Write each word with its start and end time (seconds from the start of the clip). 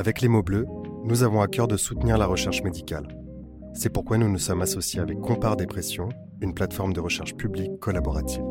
Avec 0.00 0.20
les 0.22 0.28
mots 0.28 0.42
bleus, 0.42 0.66
nous 1.04 1.22
avons 1.24 1.42
à 1.42 1.46
cœur 1.46 1.68
de 1.68 1.76
soutenir 1.76 2.16
la 2.16 2.24
recherche 2.24 2.62
médicale. 2.62 3.06
C'est 3.74 3.90
pourquoi 3.90 4.16
nous 4.16 4.30
nous 4.30 4.38
sommes 4.38 4.62
associés 4.62 4.98
avec 4.98 5.20
Compare 5.20 5.58
Dépression, 5.58 6.08
une 6.40 6.54
plateforme 6.54 6.94
de 6.94 7.00
recherche 7.00 7.34
publique 7.34 7.78
collaborative. 7.80 8.42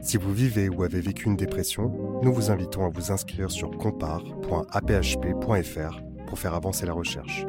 Si 0.00 0.16
vous 0.16 0.32
vivez 0.32 0.70
ou 0.70 0.84
avez 0.84 1.02
vécu 1.02 1.26
une 1.26 1.36
dépression, 1.36 1.92
nous 2.22 2.32
vous 2.32 2.50
invitons 2.50 2.86
à 2.86 2.88
vous 2.88 3.12
inscrire 3.12 3.50
sur 3.50 3.70
compare.aphp.fr 3.70 6.00
pour 6.26 6.38
faire 6.38 6.54
avancer 6.54 6.86
la 6.86 6.94
recherche. 6.94 7.44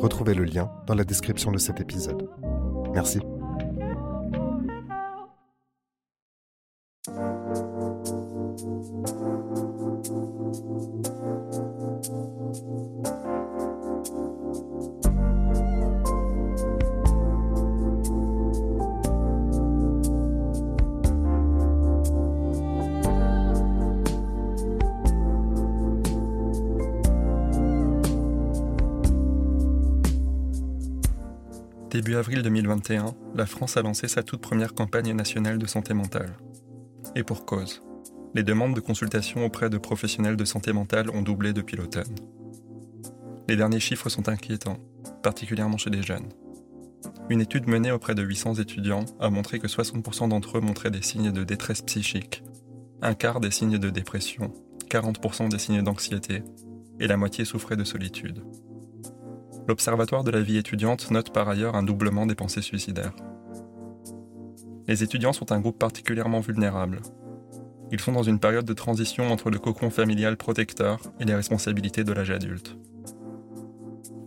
Retrouvez 0.00 0.34
le 0.34 0.42
lien 0.42 0.72
dans 0.88 0.96
la 0.96 1.04
description 1.04 1.52
de 1.52 1.58
cet 1.58 1.80
épisode. 1.80 2.28
Merci. 2.92 3.20
Avril 32.20 32.42
2021, 32.42 33.14
la 33.34 33.46
France 33.46 33.78
a 33.78 33.82
lancé 33.82 34.06
sa 34.06 34.22
toute 34.22 34.42
première 34.42 34.74
campagne 34.74 35.14
nationale 35.14 35.56
de 35.56 35.66
santé 35.66 35.94
mentale. 35.94 36.36
Et 37.16 37.22
pour 37.22 37.46
cause. 37.46 37.82
Les 38.34 38.42
demandes 38.42 38.74
de 38.74 38.80
consultation 38.80 39.42
auprès 39.42 39.70
de 39.70 39.78
professionnels 39.78 40.36
de 40.36 40.44
santé 40.44 40.74
mentale 40.74 41.08
ont 41.08 41.22
doublé 41.22 41.54
depuis 41.54 41.78
l'automne. 41.78 42.14
Les 43.48 43.56
derniers 43.56 43.80
chiffres 43.80 44.10
sont 44.10 44.28
inquiétants, 44.28 44.76
particulièrement 45.22 45.78
chez 45.78 45.88
les 45.88 46.02
jeunes. 46.02 46.28
Une 47.30 47.40
étude 47.40 47.66
menée 47.66 47.90
auprès 47.90 48.14
de 48.14 48.22
800 48.22 48.56
étudiants 48.56 49.06
a 49.18 49.30
montré 49.30 49.58
que 49.58 49.66
60% 49.66 50.28
d'entre 50.28 50.58
eux 50.58 50.60
montraient 50.60 50.90
des 50.90 51.00
signes 51.00 51.32
de 51.32 51.42
détresse 51.42 51.80
psychique, 51.80 52.44
un 53.00 53.14
quart 53.14 53.40
des 53.40 53.50
signes 53.50 53.78
de 53.78 53.88
dépression, 53.88 54.52
40% 54.90 55.48
des 55.48 55.58
signes 55.58 55.82
d'anxiété, 55.82 56.42
et 56.98 57.06
la 57.06 57.16
moitié 57.16 57.46
souffrait 57.46 57.76
de 57.76 57.84
solitude. 57.84 58.44
L'Observatoire 59.70 60.24
de 60.24 60.32
la 60.32 60.40
vie 60.40 60.56
étudiante 60.56 61.12
note 61.12 61.32
par 61.32 61.48
ailleurs 61.48 61.76
un 61.76 61.84
doublement 61.84 62.26
des 62.26 62.34
pensées 62.34 62.60
suicidaires. 62.60 63.14
Les 64.88 65.04
étudiants 65.04 65.32
sont 65.32 65.52
un 65.52 65.60
groupe 65.60 65.78
particulièrement 65.78 66.40
vulnérable. 66.40 67.02
Ils 67.92 68.00
sont 68.00 68.10
dans 68.10 68.24
une 68.24 68.40
période 68.40 68.64
de 68.64 68.72
transition 68.72 69.30
entre 69.30 69.48
le 69.48 69.60
cocon 69.60 69.88
familial 69.90 70.36
protecteur 70.36 70.98
et 71.20 71.24
les 71.24 71.36
responsabilités 71.36 72.02
de 72.02 72.12
l'âge 72.12 72.32
adulte. 72.32 72.76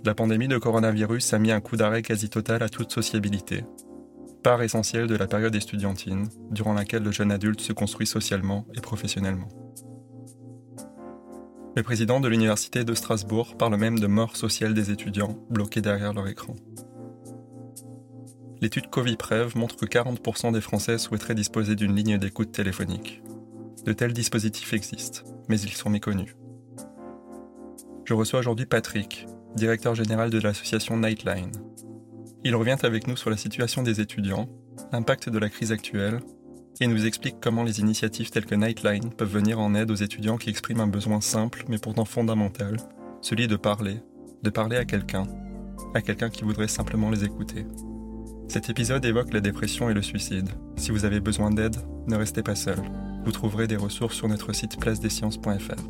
La 0.06 0.16
pandémie 0.16 0.48
de 0.48 0.58
coronavirus 0.58 1.34
a 1.34 1.40
mis 1.40 1.52
un 1.52 1.60
coup 1.60 1.76
d'arrêt 1.76 2.04
quasi 2.04 2.30
total 2.30 2.64
à 2.64 2.70
toute 2.70 2.94
sociabilité, 2.94 3.66
part 4.44 4.64
essentielle 4.64 5.08
de 5.08 5.18
la 5.18 5.28
période 5.28 5.54
estudiantine, 5.54 6.30
durant 6.52 6.74
laquelle 6.74 7.04
le 7.04 7.12
jeune 7.12 7.34
adulte 7.34 7.60
se 7.60 7.74
construit 7.74 8.08
socialement 8.08 8.66
et 8.76 8.80
professionnellement. 8.80 9.50
Le 11.76 11.82
président 11.82 12.20
de 12.20 12.28
l'Université 12.28 12.84
de 12.84 12.94
Strasbourg 12.94 13.58
parle 13.58 13.78
même 13.78 13.98
de 13.98 14.06
mort 14.06 14.38
sociale 14.38 14.76
des 14.76 14.92
étudiants 14.92 15.36
bloqués 15.50 15.82
derrière 15.82 16.14
leur 16.14 16.28
écran. 16.28 16.56
L'étude 18.62 18.92
Coviprev 18.92 19.58
montre 19.58 19.76
que 19.76 19.88
40% 19.88 20.54
des 20.54 20.62
Français 20.62 21.00
souhaiteraient 21.00 21.34
disposer 21.34 21.76
d'une 21.76 21.96
ligne 21.96 22.20
d'écoute 22.20 22.52
téléphonique. 22.52 23.24
De 23.86 23.92
tels 23.92 24.14
dispositifs 24.14 24.74
existent, 24.74 25.22
mais 25.50 25.60
ils 25.60 25.74
sont 25.74 25.90
méconnus. 25.90 26.36
Je 28.06 28.14
reçois 28.14 28.40
aujourd'hui 28.40 28.68
Patrick, 28.68 29.26
directeur 29.56 29.96
général 29.96 30.30
de 30.30 30.40
l'association 30.40 30.96
Nightline. 30.98 31.52
Il 32.44 32.56
revient 32.56 32.78
avec 32.84 33.08
nous 33.08 33.18
sur 33.18 33.32
la 33.32 33.38
situation 33.38 33.82
des 33.82 34.00
étudiants, 34.00 34.48
l'impact 34.92 35.28
de 35.28 35.40
la 35.40 35.50
crise 35.50 35.72
actuelle 35.72 36.20
et 36.82 36.88
nous 36.88 37.06
explique 37.06 37.38
comment 37.42 37.64
les 37.64 37.80
initiatives 37.80 38.30
telles 38.30 38.46
que 38.46 38.56
Nightline 38.56 39.12
peuvent 39.12 39.32
venir 39.32 39.60
en 39.60 39.76
aide 39.76 39.92
aux 39.92 39.96
étudiants 39.96 40.38
qui 40.38 40.50
expriment 40.50 40.82
un 40.82 40.88
besoin 40.88 41.22
simple 41.22 41.66
mais 41.70 41.78
pourtant 41.78 42.06
fondamental, 42.06 42.78
celui 43.22 43.48
de 43.48 43.56
parler, 43.56 43.98
de 44.42 44.50
parler 44.50 44.78
à 44.78 44.86
quelqu'un, 44.86 45.28
à 45.94 46.02
quelqu'un 46.02 46.30
qui 46.30 46.44
voudrait 46.44 46.68
simplement 46.68 47.10
les 47.10 47.24
écouter. 47.24 47.66
Cet 48.48 48.70
épisode 48.70 49.06
évoque 49.06 49.34
la 49.34 49.42
dépression 49.42 49.90
et 49.90 49.94
le 49.94 50.02
suicide. 50.02 50.50
Si 50.76 50.92
vous 50.92 51.06
avez 51.06 51.20
besoin 51.20 51.50
d'aide, 51.50 51.78
ne 52.08 52.16
restez 52.16 52.44
pas 52.44 52.56
seul. 52.56 52.80
Vous 53.24 53.32
trouverez 53.32 53.68
des 53.68 53.78
ressources 53.78 54.16
sur 54.16 54.28
notre 54.28 54.54
site 54.54 54.80
placedesciences.fr. 54.80 55.82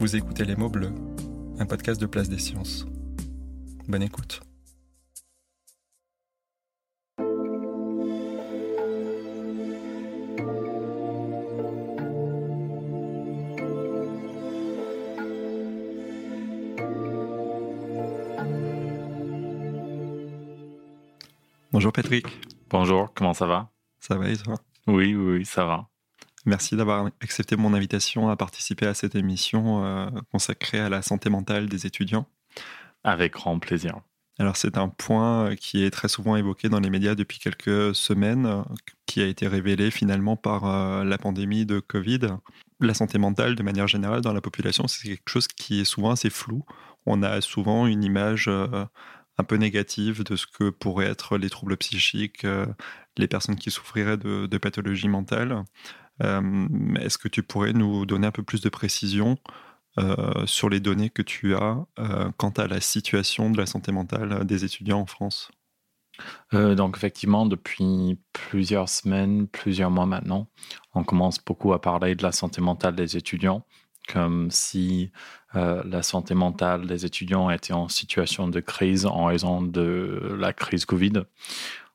Vous 0.00 0.16
écoutez 0.16 0.44
Les 0.44 0.56
mots 0.56 0.70
bleus, 0.70 0.94
un 1.58 1.66
podcast 1.66 2.00
de 2.00 2.06
Place 2.06 2.28
des 2.28 2.38
Sciences. 2.38 2.86
Bonne 3.86 4.02
écoute. 4.02 4.40
Bonjour 21.84 21.92
Patrick. 21.92 22.26
Bonjour, 22.70 23.12
comment 23.12 23.34
ça 23.34 23.44
va? 23.44 23.70
Ça 24.00 24.16
va 24.16 24.30
et 24.30 24.38
toi? 24.38 24.54
Oui, 24.86 25.14
oui, 25.14 25.44
ça 25.44 25.66
va. 25.66 25.90
Merci 26.46 26.76
d'avoir 26.76 27.10
accepté 27.20 27.56
mon 27.56 27.74
invitation 27.74 28.30
à 28.30 28.36
participer 28.36 28.86
à 28.86 28.94
cette 28.94 29.14
émission 29.14 29.84
euh, 29.84 30.06
consacrée 30.32 30.80
à 30.80 30.88
la 30.88 31.02
santé 31.02 31.28
mentale 31.28 31.68
des 31.68 31.84
étudiants. 31.84 32.26
Avec 33.02 33.34
grand 33.34 33.58
plaisir. 33.58 34.00
Alors 34.38 34.56
c'est 34.56 34.78
un 34.78 34.88
point 34.88 35.56
qui 35.56 35.84
est 35.84 35.90
très 35.90 36.08
souvent 36.08 36.36
évoqué 36.36 36.70
dans 36.70 36.80
les 36.80 36.88
médias 36.88 37.14
depuis 37.14 37.38
quelques 37.38 37.94
semaines, 37.94 38.64
qui 39.04 39.20
a 39.20 39.26
été 39.26 39.46
révélé 39.46 39.90
finalement 39.90 40.36
par 40.36 40.64
euh, 40.64 41.04
la 41.04 41.18
pandémie 41.18 41.66
de 41.66 41.80
Covid. 41.80 42.28
La 42.80 42.94
santé 42.94 43.18
mentale, 43.18 43.56
de 43.56 43.62
manière 43.62 43.88
générale, 43.88 44.22
dans 44.22 44.32
la 44.32 44.40
population, 44.40 44.88
c'est 44.88 45.06
quelque 45.06 45.28
chose 45.28 45.48
qui 45.48 45.82
est 45.82 45.84
souvent 45.84 46.12
assez 46.12 46.30
flou. 46.30 46.64
On 47.04 47.22
a 47.22 47.42
souvent 47.42 47.86
une 47.86 48.02
image 48.02 48.46
euh, 48.48 48.86
un 49.38 49.44
peu 49.44 49.56
négative 49.56 50.22
de 50.22 50.36
ce 50.36 50.46
que 50.46 50.70
pourraient 50.70 51.06
être 51.06 51.38
les 51.38 51.50
troubles 51.50 51.76
psychiques, 51.76 52.44
euh, 52.44 52.66
les 53.16 53.26
personnes 53.26 53.56
qui 53.56 53.70
souffriraient 53.70 54.16
de, 54.16 54.58
pathologies 54.58 55.08
mentales. 55.08 55.64
Euh, 56.22 56.68
est-ce 57.00 57.18
que 57.18 57.28
tu 57.28 57.42
pourrais 57.42 57.72
nous 57.72 58.06
donner 58.06 58.26
un 58.26 58.32
peu 58.32 58.42
plus 58.42 58.60
de 58.60 58.68
précision 58.68 59.36
euh, 59.98 60.46
sur 60.46 60.68
les 60.68 60.80
données 60.80 61.10
que 61.10 61.22
tu 61.22 61.54
as 61.54 61.84
quant 62.36 62.50
à 62.50 62.66
la 62.66 62.80
situation 62.80 63.50
de 63.50 63.58
la 63.58 63.66
santé 63.66 63.92
mentale 63.92 64.44
des 64.44 64.64
étudiants 64.64 65.00
en 65.00 65.06
France? 65.06 65.50
Donc 66.52 66.96
effectivement, 66.96 67.44
depuis 67.44 68.20
plusieurs 68.32 68.88
semaines, 68.88 69.48
plusieurs 69.48 69.90
mois 69.90 70.06
maintenant, 70.06 70.46
on 70.94 71.02
commence 71.02 71.44
beaucoup 71.44 71.72
à 71.72 71.80
parler 71.80 72.14
de 72.14 72.22
la 72.22 72.30
santé 72.30 72.60
mentale 72.60 72.94
des 72.94 73.16
étudiants 73.16 73.66
comme 74.06 74.50
si 74.50 75.10
euh, 75.56 75.82
la 75.84 76.02
santé 76.02 76.34
mentale 76.34 76.86
des 76.86 77.06
étudiants 77.06 77.50
était 77.50 77.72
en 77.72 77.88
situation 77.88 78.48
de 78.48 78.60
crise 78.60 79.06
en 79.06 79.26
raison 79.26 79.62
de 79.62 80.36
la 80.38 80.52
crise 80.52 80.84
Covid. 80.84 81.24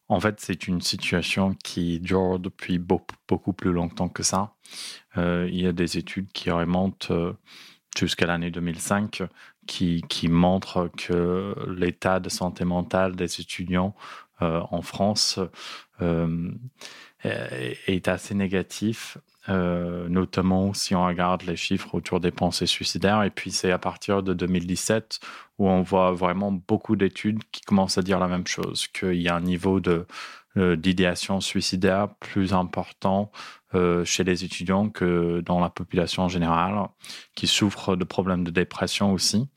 En 0.08 0.20
fait, 0.20 0.40
c'est 0.40 0.68
une 0.68 0.82
situation 0.82 1.56
qui 1.64 2.00
dure 2.00 2.40
depuis 2.40 2.80
beaucoup, 2.80 3.54
plus 3.54 3.72
longtemps 3.72 4.10
que 4.10 4.24
ça. 4.24 4.56
Euh, 5.18 5.48
il 5.52 5.62
y 5.62 5.68
a 5.68 5.72
des 5.72 5.98
études 5.98 6.32
qui 6.32 6.50
remontent 6.50 7.14
euh, 7.14 7.34
jusqu'à 7.98 8.26
l'année 8.26 8.50
2005 8.50 9.24
qui, 9.68 10.04
qui, 10.10 10.30
montrent 10.30 10.90
que 10.98 11.54
l'état 11.68 12.20
de 12.20 12.30
santé 12.30 12.66
mentale 12.66 13.16
des 13.16 13.40
étudiants 13.40 13.94
en 14.42 14.82
France 14.82 15.38
est 17.22 18.08
assez 18.08 18.34
négatif 18.34 19.18
euh, 19.48 20.10
notamment 20.10 20.74
si 20.74 20.96
on 20.96 21.06
regarde 21.06 21.44
les 21.44 21.56
chiffres 21.56 21.96
autour 21.96 22.20
des 22.20 22.32
pensées 22.32 22.66
suicidaires. 22.66 23.24
Et 23.24 23.30
puis 23.30 23.52
c'est 23.52 23.72
à 23.72 23.78
partir 23.78 24.22
de 24.22 24.34
2017 24.34 25.20
où 25.58 25.70
on 25.70 25.82
voit 25.82 26.12
vraiment 26.12 26.52
beaucoup 26.52 26.96
d'études 26.96 27.40
qui 27.52 27.62
commencent 27.62 27.98
à 27.98 28.02
dire 28.02 28.20
la 28.20 28.28
même 28.28 28.48
chose, 28.48 28.88
qu'il 28.88 29.22
y 29.22 29.30
a 29.30 29.36
un 29.36 29.42
niveau 29.42 29.80
de 29.80 30.06
euh, 30.58 30.76
d'idéation 30.76 31.42
suicidaire 31.42 32.10
plus 32.20 32.54
important 32.54 33.32
euh, 33.76 34.04
chez 34.04 34.24
les 34.24 34.44
étudiants 34.44 34.90
que 34.90 35.42
dans 35.46 35.60
la 35.60 35.70
population 35.70 36.24
en 36.24 36.30
général, 36.30 36.88
qui 37.36 37.48
souffrent 37.48 37.96
de 37.96 38.04
problèmes 38.04 38.44
de 38.44 38.52
dépression 38.52 39.14
aussi. 39.14 39.48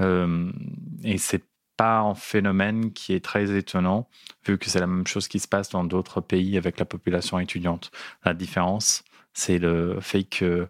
et 0.00 1.18
c'est 1.18 1.44
pas 1.78 2.00
un 2.00 2.14
phénomène 2.16 2.92
qui 2.92 3.14
est 3.14 3.24
très 3.24 3.56
étonnant, 3.56 4.08
vu 4.44 4.58
que 4.58 4.68
c'est 4.68 4.80
la 4.80 4.88
même 4.88 5.06
chose 5.06 5.28
qui 5.28 5.38
se 5.38 5.46
passe 5.46 5.70
dans 5.70 5.84
d'autres 5.84 6.20
pays 6.20 6.58
avec 6.58 6.78
la 6.78 6.84
population 6.84 7.38
étudiante. 7.38 7.92
La 8.24 8.34
différence, 8.34 9.04
c'est 9.38 9.58
le 9.58 10.00
fait 10.00 10.24
que 10.24 10.68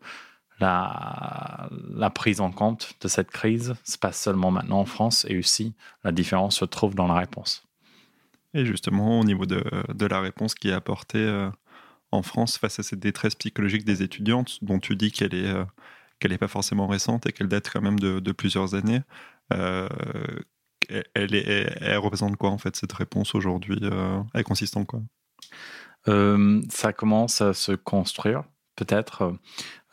la, 0.60 1.70
la, 1.94 2.10
prise 2.10 2.42
en 2.42 2.50
compte 2.50 2.92
de 3.00 3.08
cette 3.08 3.30
crise 3.30 3.74
se 3.82 3.96
passe 3.96 4.20
seulement 4.20 4.50
maintenant 4.50 4.80
en 4.80 4.84
France 4.84 5.24
et 5.28 5.38
aussi 5.38 5.74
la 6.04 6.12
différence 6.12 6.58
se 6.58 6.66
trouve 6.66 6.94
dans 6.94 7.06
la 7.06 7.14
réponse. 7.14 7.66
Et 8.52 8.66
justement, 8.66 9.20
au 9.20 9.24
niveau 9.24 9.46
de, 9.46 9.64
de 9.94 10.06
la 10.06 10.20
réponse 10.20 10.54
qui 10.54 10.68
est 10.68 10.72
apportée 10.72 11.18
euh, 11.18 11.48
en 12.12 12.22
France 12.22 12.58
face 12.58 12.78
à 12.78 12.82
cette 12.82 12.98
détresse 12.98 13.36
psychologique 13.36 13.86
des 13.86 14.02
étudiantes, 14.02 14.62
dont 14.62 14.80
tu 14.80 14.96
dis 14.96 15.12
qu'elle 15.12 15.34
est, 15.34 15.48
euh, 15.48 15.64
qu'elle 16.18 16.32
n'est 16.32 16.38
pas 16.38 16.48
forcément 16.48 16.88
récente 16.88 17.24
et 17.24 17.32
qu'elle 17.32 17.48
date 17.48 17.70
quand 17.72 17.80
même 17.80 17.98
de, 17.98 18.32
plusieurs 18.32 18.74
années. 18.74 19.00
elle, 19.50 19.88
est, 21.34 21.78
elle, 21.80 21.98
représente 21.98 22.36
quoi 22.36 22.50
en 22.50 22.58
fait 22.58 22.76
cette 22.76 22.92
réponse 22.92 23.34
aujourd'hui 23.34 23.80
Elle 24.34 24.44
consiste 24.44 24.76
en 24.76 24.84
quoi? 24.84 25.00
Ça 26.06 26.92
commence 26.92 27.40
à 27.40 27.54
se 27.54 27.72
construire 27.72 28.44
peut-être. 28.78 29.34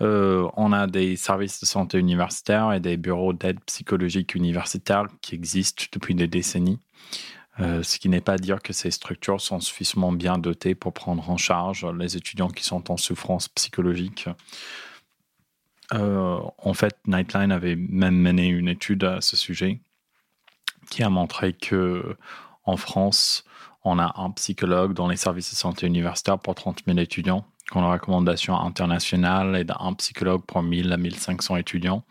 Euh, 0.02 0.48
on 0.56 0.72
a 0.72 0.88
des 0.88 1.16
services 1.16 1.60
de 1.60 1.66
santé 1.66 1.98
universitaires 1.98 2.72
et 2.74 2.80
des 2.80 2.98
bureaux 2.98 3.34
d'aide 3.34 3.60
psychologique 3.66 4.36
universitaire 4.36 5.06
qui 5.22 5.36
existent 5.36 5.86
depuis 5.92 6.14
des 6.14 6.28
décennies. 6.28 6.80
Euh, 7.60 7.84
ce 7.84 7.98
qui 7.98 8.10
n'est 8.10 8.22
pas 8.22 8.38
dire 8.38 8.62
que 8.62 8.74
ces 8.74 8.92
structures 8.92 9.40
sont 9.40 9.62
suffisamment 9.62 10.12
bien 10.12 10.38
dotées 10.38 10.76
pour 10.76 10.94
prendre 10.94 11.30
en 11.30 11.38
charge 11.38 11.86
les 11.98 12.18
étudiants 12.18 12.50
qui 12.50 12.64
sont 12.64 12.92
en 12.92 12.98
souffrance 12.98 13.48
psychologique. 13.48 14.28
Euh, 15.94 16.40
en 16.58 16.74
fait, 16.74 16.98
Nightline 17.08 17.52
avait 17.52 17.76
même 17.76 18.18
mené 18.18 18.48
une 18.48 18.68
étude 18.68 19.04
à 19.06 19.22
ce 19.22 19.38
sujet 19.38 19.80
qui 20.90 21.02
a 21.02 21.10
montré 21.10 21.54
que 21.54 22.18
en 22.66 22.78
France, 22.78 23.46
on 23.84 24.00
a 24.00 24.14
un 24.20 24.32
psychologue 24.32 24.94
dans 24.94 25.08
les 25.08 25.16
services 25.16 25.52
de 25.52 25.56
santé 25.56 25.88
universitaires 25.88 26.40
pour 26.40 26.56
30 26.56 26.82
000 26.86 26.98
étudiants 26.98 27.46
qu'on 27.72 27.84
a 27.84 27.92
recommandation 27.92 28.60
internationale 28.60 29.56
et 29.56 29.64
d'un 29.64 29.94
psychologue 29.98 30.44
pour 30.46 30.62
1000 30.62 30.92
à 30.94 30.98
1500 30.98 31.58
étudiants 31.58 32.04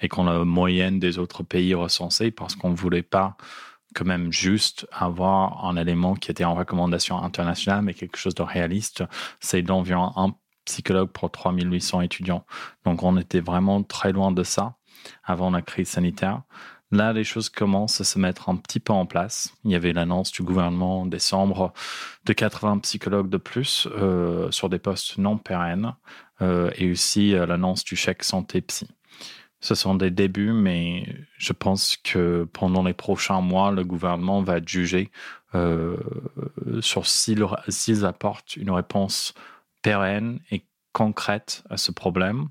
et 0.00 0.08
qu'on 0.08 0.26
a 0.28 0.44
moyenne 0.44 0.98
des 0.98 1.18
autres 1.18 1.42
pays 1.42 1.74
recensés 1.74 2.30
parce 2.30 2.54
qu'on 2.54 2.70
ne 2.70 2.76
voulait 2.76 3.02
pas 3.02 3.36
quand 3.94 4.04
même 4.04 4.32
juste 4.32 4.86
avoir 4.92 5.64
un 5.64 5.76
élément 5.76 6.14
qui 6.14 6.30
était 6.30 6.44
en 6.44 6.54
recommandation 6.54 7.20
internationale 7.22 7.82
mais 7.82 7.94
quelque 7.94 8.16
chose 8.16 8.34
de 8.34 8.42
réaliste. 8.42 9.04
C'est 9.40 9.62
d'environ 9.62 10.12
un 10.16 10.34
psychologue 10.64 11.10
pour 11.10 11.30
3800 11.30 12.02
étudiants. 12.02 12.44
Donc 12.84 13.02
on 13.02 13.16
était 13.16 13.40
vraiment 13.40 13.82
très 13.82 14.12
loin 14.12 14.30
de 14.30 14.44
ça 14.44 14.76
avant 15.24 15.50
la 15.50 15.62
crise 15.62 15.88
sanitaire. 15.88 16.42
Là, 16.92 17.12
les 17.12 17.22
choses 17.22 17.48
commencent 17.48 18.00
à 18.00 18.04
se 18.04 18.18
mettre 18.18 18.48
un 18.48 18.56
petit 18.56 18.80
peu 18.80 18.92
en 18.92 19.06
place. 19.06 19.54
Il 19.64 19.70
y 19.70 19.76
avait 19.76 19.92
l'annonce 19.92 20.32
du 20.32 20.42
gouvernement 20.42 21.02
en 21.02 21.06
décembre 21.06 21.72
de 22.24 22.32
80 22.32 22.78
psychologues 22.78 23.28
de 23.28 23.36
plus 23.36 23.86
euh, 23.92 24.50
sur 24.50 24.68
des 24.68 24.80
postes 24.80 25.16
non 25.16 25.38
pérennes 25.38 25.94
euh, 26.42 26.70
et 26.76 26.90
aussi 26.90 27.34
euh, 27.34 27.46
l'annonce 27.46 27.84
du 27.84 27.94
chèque 27.94 28.24
santé 28.24 28.60
psy. 28.60 28.88
Ce 29.60 29.74
sont 29.74 29.94
des 29.94 30.10
débuts, 30.10 30.52
mais 30.52 31.06
je 31.36 31.52
pense 31.52 31.96
que 31.96 32.48
pendant 32.52 32.82
les 32.82 32.94
prochains 32.94 33.42
mois, 33.42 33.70
le 33.70 33.84
gouvernement 33.84 34.42
va 34.42 34.58
juger 34.64 35.10
sur 36.80 37.06
s'ils 37.06 38.04
apportent 38.06 38.56
une 38.56 38.70
réponse 38.70 39.34
pérenne 39.82 40.38
et 40.50 40.64
concrète 40.92 41.62
à 41.68 41.76
ce 41.76 41.92
problème 41.92 42.48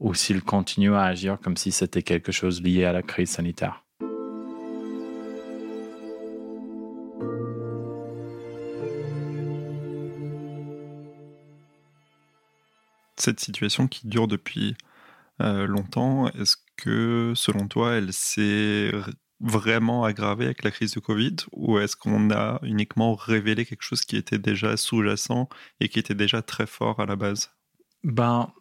ou 0.00 0.14
s'il 0.14 0.42
continue 0.42 0.94
à 0.94 1.02
agir 1.04 1.38
comme 1.40 1.56
si 1.56 1.72
c'était 1.72 2.02
quelque 2.02 2.32
chose 2.32 2.62
lié 2.62 2.84
à 2.84 2.92
la 2.92 3.02
crise 3.02 3.30
sanitaire. 3.30 3.82
Cette 13.16 13.40
situation 13.40 13.88
qui 13.88 14.06
dure 14.06 14.28
depuis 14.28 14.76
euh, 15.40 15.66
longtemps, 15.66 16.28
est-ce 16.28 16.56
que 16.76 17.32
selon 17.34 17.66
toi, 17.66 17.94
elle 17.94 18.12
s'est 18.12 18.92
vraiment 19.40 20.04
aggravée 20.04 20.46
avec 20.46 20.62
la 20.62 20.70
crise 20.70 20.92
de 20.92 21.00
Covid 21.00 21.36
ou 21.52 21.78
est-ce 21.78 21.96
qu'on 21.96 22.30
a 22.30 22.58
uniquement 22.62 23.14
révélé 23.14 23.64
quelque 23.66 23.82
chose 23.82 24.02
qui 24.02 24.16
était 24.16 24.38
déjà 24.38 24.76
sous-jacent 24.76 25.48
et 25.80 25.88
qui 25.88 25.98
était 25.98 26.14
déjà 26.14 26.42
très 26.42 26.66
fort 26.66 27.00
à 27.00 27.06
la 27.06 27.16
base? 27.16 27.50
Ben, 28.02 28.52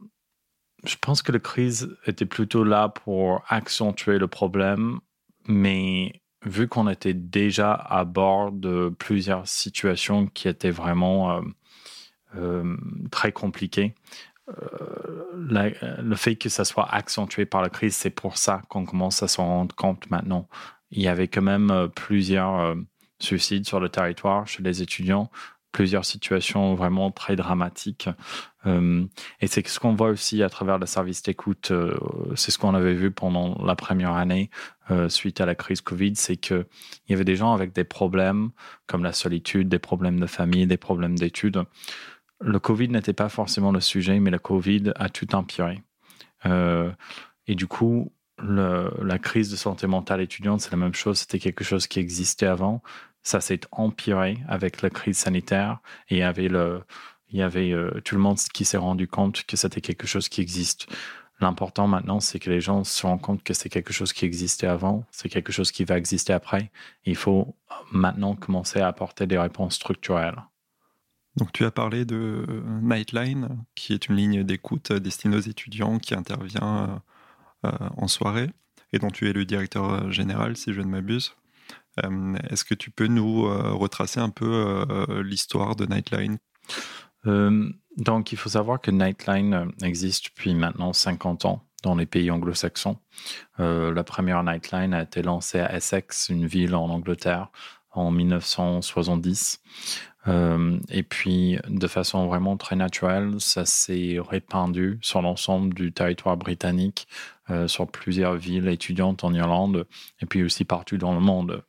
je 0.87 0.95
pense 0.99 1.21
que 1.21 1.31
la 1.31 1.39
crise 1.39 1.95
était 2.05 2.25
plutôt 2.25 2.63
là 2.63 2.89
pour 2.89 3.43
accentuer 3.49 4.17
le 4.17 4.27
problème, 4.27 4.99
mais 5.47 6.21
vu 6.45 6.67
qu'on 6.67 6.87
était 6.87 7.13
déjà 7.13 7.73
à 7.73 8.05
bord 8.05 8.51
de 8.51 8.93
plusieurs 8.97 9.47
situations 9.47 10.27
qui 10.27 10.47
étaient 10.47 10.71
vraiment 10.71 11.31
euh, 11.31 11.41
euh, 12.35 12.77
très 13.11 13.31
compliquées, 13.31 13.95
euh, 14.49 16.01
le 16.01 16.15
fait 16.15 16.35
que 16.35 16.49
ça 16.49 16.65
soit 16.65 16.87
accentué 16.93 17.45
par 17.45 17.61
la 17.61 17.69
crise, 17.69 17.95
c'est 17.95 18.11
pour 18.11 18.37
ça 18.37 18.61
qu'on 18.69 18.85
commence 18.85 19.23
à 19.23 19.27
s'en 19.27 19.45
rendre 19.45 19.75
compte 19.75 20.09
maintenant. 20.09 20.47
Il 20.91 21.01
y 21.01 21.07
avait 21.07 21.27
quand 21.27 21.41
même 21.41 21.89
plusieurs 21.95 22.75
suicides 23.19 23.67
sur 23.67 23.79
le 23.79 23.89
territoire 23.89 24.47
chez 24.47 24.61
les 24.61 24.81
étudiants 24.81 25.31
plusieurs 25.75 26.05
situations 26.05 26.73
vraiment 26.73 27.11
très 27.11 27.35
dramatiques. 27.35 28.07
Euh, 28.65 29.03
et 29.41 29.47
c'est 29.47 29.67
ce 29.67 29.77
qu'on 29.77 29.93
voit 29.93 30.07
aussi 30.07 30.41
à 30.41 30.47
travers 30.47 30.77
le 30.77 30.85
service 30.85 31.21
d'écoute. 31.21 31.71
Euh, 31.71 31.97
c'est 32.35 32.51
ce 32.51 32.57
qu'on 32.57 32.73
avait 32.73 32.93
vu 32.93 33.11
pendant 33.11 33.61
la 33.61 33.75
première 33.75 34.13
année 34.13 34.49
euh, 34.89 35.09
suite 35.09 35.41
à 35.41 35.45
la 35.45 35.53
crise 35.53 35.81
Covid, 35.81 36.15
c'est 36.15 36.37
qu'il 36.37 36.65
y 37.09 37.13
avait 37.13 37.25
des 37.25 37.35
gens 37.35 37.51
avec 37.51 37.73
des 37.73 37.83
problèmes 37.83 38.51
comme 38.87 39.03
la 39.03 39.11
solitude, 39.11 39.67
des 39.67 39.77
problèmes 39.77 40.17
de 40.17 40.27
famille, 40.27 40.65
des 40.65 40.77
problèmes 40.77 41.17
d'études. 41.17 41.61
Le 42.39 42.57
Covid 42.57 42.87
n'était 42.87 43.11
pas 43.11 43.27
forcément 43.27 43.73
le 43.73 43.81
sujet, 43.81 44.21
mais 44.21 44.31
le 44.31 44.39
Covid 44.39 44.93
a 44.95 45.09
tout 45.09 45.35
empiré. 45.35 45.83
et 46.45 47.55
du 47.55 47.67
coup, 47.67 48.13
la 48.39 49.19
crise 49.19 49.49
de 49.49 49.55
santé 49.55 49.87
mentale 49.87 50.21
étudiante, 50.21 50.61
c'est 50.61 50.71
la 50.71 50.77
même 50.77 50.93
chose. 50.93 51.19
C'était 51.19 51.39
quelque 51.39 51.63
chose 51.63 51.87
qui 51.87 51.99
existait 51.99 52.47
avant 52.47 52.81
ça 53.25 53.41
s'est 53.41 53.61
empiré 53.71 54.37
avec 54.47 54.83
la 54.83 54.89
crise 54.91 55.17
sanitaire 55.17 55.79
et 56.09 56.17
il 56.17 56.19
y 56.19 56.23
avait, 56.23 56.47
le, 56.47 56.83
il 57.29 57.39
y 57.39 57.41
avait 57.41 57.71
euh, 57.71 57.99
tout 58.05 58.13
le 58.13 58.21
monde 58.21 58.37
qui 58.37 58.65
s'est 58.65 58.77
rendu 58.77 59.07
compte 59.07 59.43
que 59.45 59.57
c'était 59.57 59.81
quelque 59.81 60.05
chose 60.05 60.29
qui 60.29 60.41
existe. 60.41 60.87
L'important 61.41 61.87
maintenant, 61.87 62.19
c'est 62.19 62.39
que 62.39 62.51
les 62.51 62.61
gens 62.61 62.83
se 62.83 63.05
rendent 63.05 63.21
compte 63.21 63.43
que 63.43 63.55
c'est 63.55 63.67
quelque 63.67 63.91
chose 63.91 64.13
qui 64.13 64.25
existait 64.25 64.67
avant, 64.67 65.05
c'est 65.09 65.27
quelque 65.27 65.51
chose 65.51 65.71
qui 65.71 65.83
va 65.83 65.97
exister 65.97 66.33
après. 66.33 66.71
Il 67.03 67.15
faut 67.15 67.55
maintenant 67.91 68.35
commencer 68.35 68.79
à 68.79 68.87
apporter 68.87 69.25
des 69.25 69.39
réponses 69.39 69.73
structurelles. 69.73 70.41
Donc 71.35 71.51
tu 71.51 71.65
as 71.65 71.71
parlé 71.71 72.05
de 72.05 72.45
Nightline, 72.83 73.57
qui 73.73 73.93
est 73.93 74.07
une 74.07 74.15
ligne 74.15 74.43
d'écoute 74.43 74.93
destinée 74.93 75.35
aux 75.35 75.41
étudiants 75.41 75.97
qui 75.97 76.13
intervient 76.13 76.89
euh, 76.89 76.95
en 77.63 78.07
soirée 78.07 78.49
et 78.93 78.99
dont 78.99 79.09
tu 79.09 79.29
es 79.29 79.33
le 79.33 79.45
directeur 79.45 80.11
général, 80.11 80.55
si 80.55 80.73
je 80.73 80.81
ne 80.81 80.87
m'abuse. 80.87 81.35
Euh, 82.03 82.35
est-ce 82.49 82.65
que 82.65 82.73
tu 82.73 82.91
peux 82.91 83.07
nous 83.07 83.45
euh, 83.45 83.71
retracer 83.73 84.19
un 84.19 84.29
peu 84.29 84.85
euh, 84.89 85.23
l'histoire 85.23 85.75
de 85.75 85.85
Nightline? 85.85 86.37
Donc, 87.97 88.31
il 88.31 88.37
faut 88.37 88.49
savoir 88.49 88.79
que 88.79 88.91
Nightline 88.91 89.71
existe 89.81 90.25
depuis 90.25 90.53
maintenant 90.53 90.93
50 90.93 91.45
ans 91.45 91.63
dans 91.81 91.95
les 91.95 92.05
pays 92.05 92.29
anglo-saxons. 92.29 92.99
la 93.57 94.03
première 94.03 94.43
Nightline 94.43 94.93
a 94.93 95.01
été 95.01 95.23
lancée 95.23 95.59
à 95.59 95.73
Essex, 95.73 96.29
une 96.29 96.45
ville 96.45 96.75
en 96.75 96.87
Angleterre, 96.87 97.49
en 97.89 98.11
1970. 98.11 99.59
Et 100.27 101.03
puis, 101.03 101.57
de 101.67 101.87
façon 101.87 102.25
vraiment 102.25 102.57
très 102.57 102.75
naturelle, 102.75 103.35
ça 103.39 103.65
s'est 103.65 104.17
répandu 104.19 104.97
sur 105.01 105.21
l'ensemble 105.21 105.73
du 105.73 105.91
territoire 105.91 106.35
britannique 106.35 107.07
euh, 107.51 107.67
sur 107.67 107.85
plusieurs 107.85 108.37
villes 108.37 108.67
étudiantes 108.67 109.23
en 109.23 109.31
Irlande 109.31 109.85
et 110.19 110.25
puis 110.25 110.41
aussi 110.41 110.65
partout 110.65 110.97
dans 110.97 111.13
le 111.13 111.19
monde. 111.19 111.63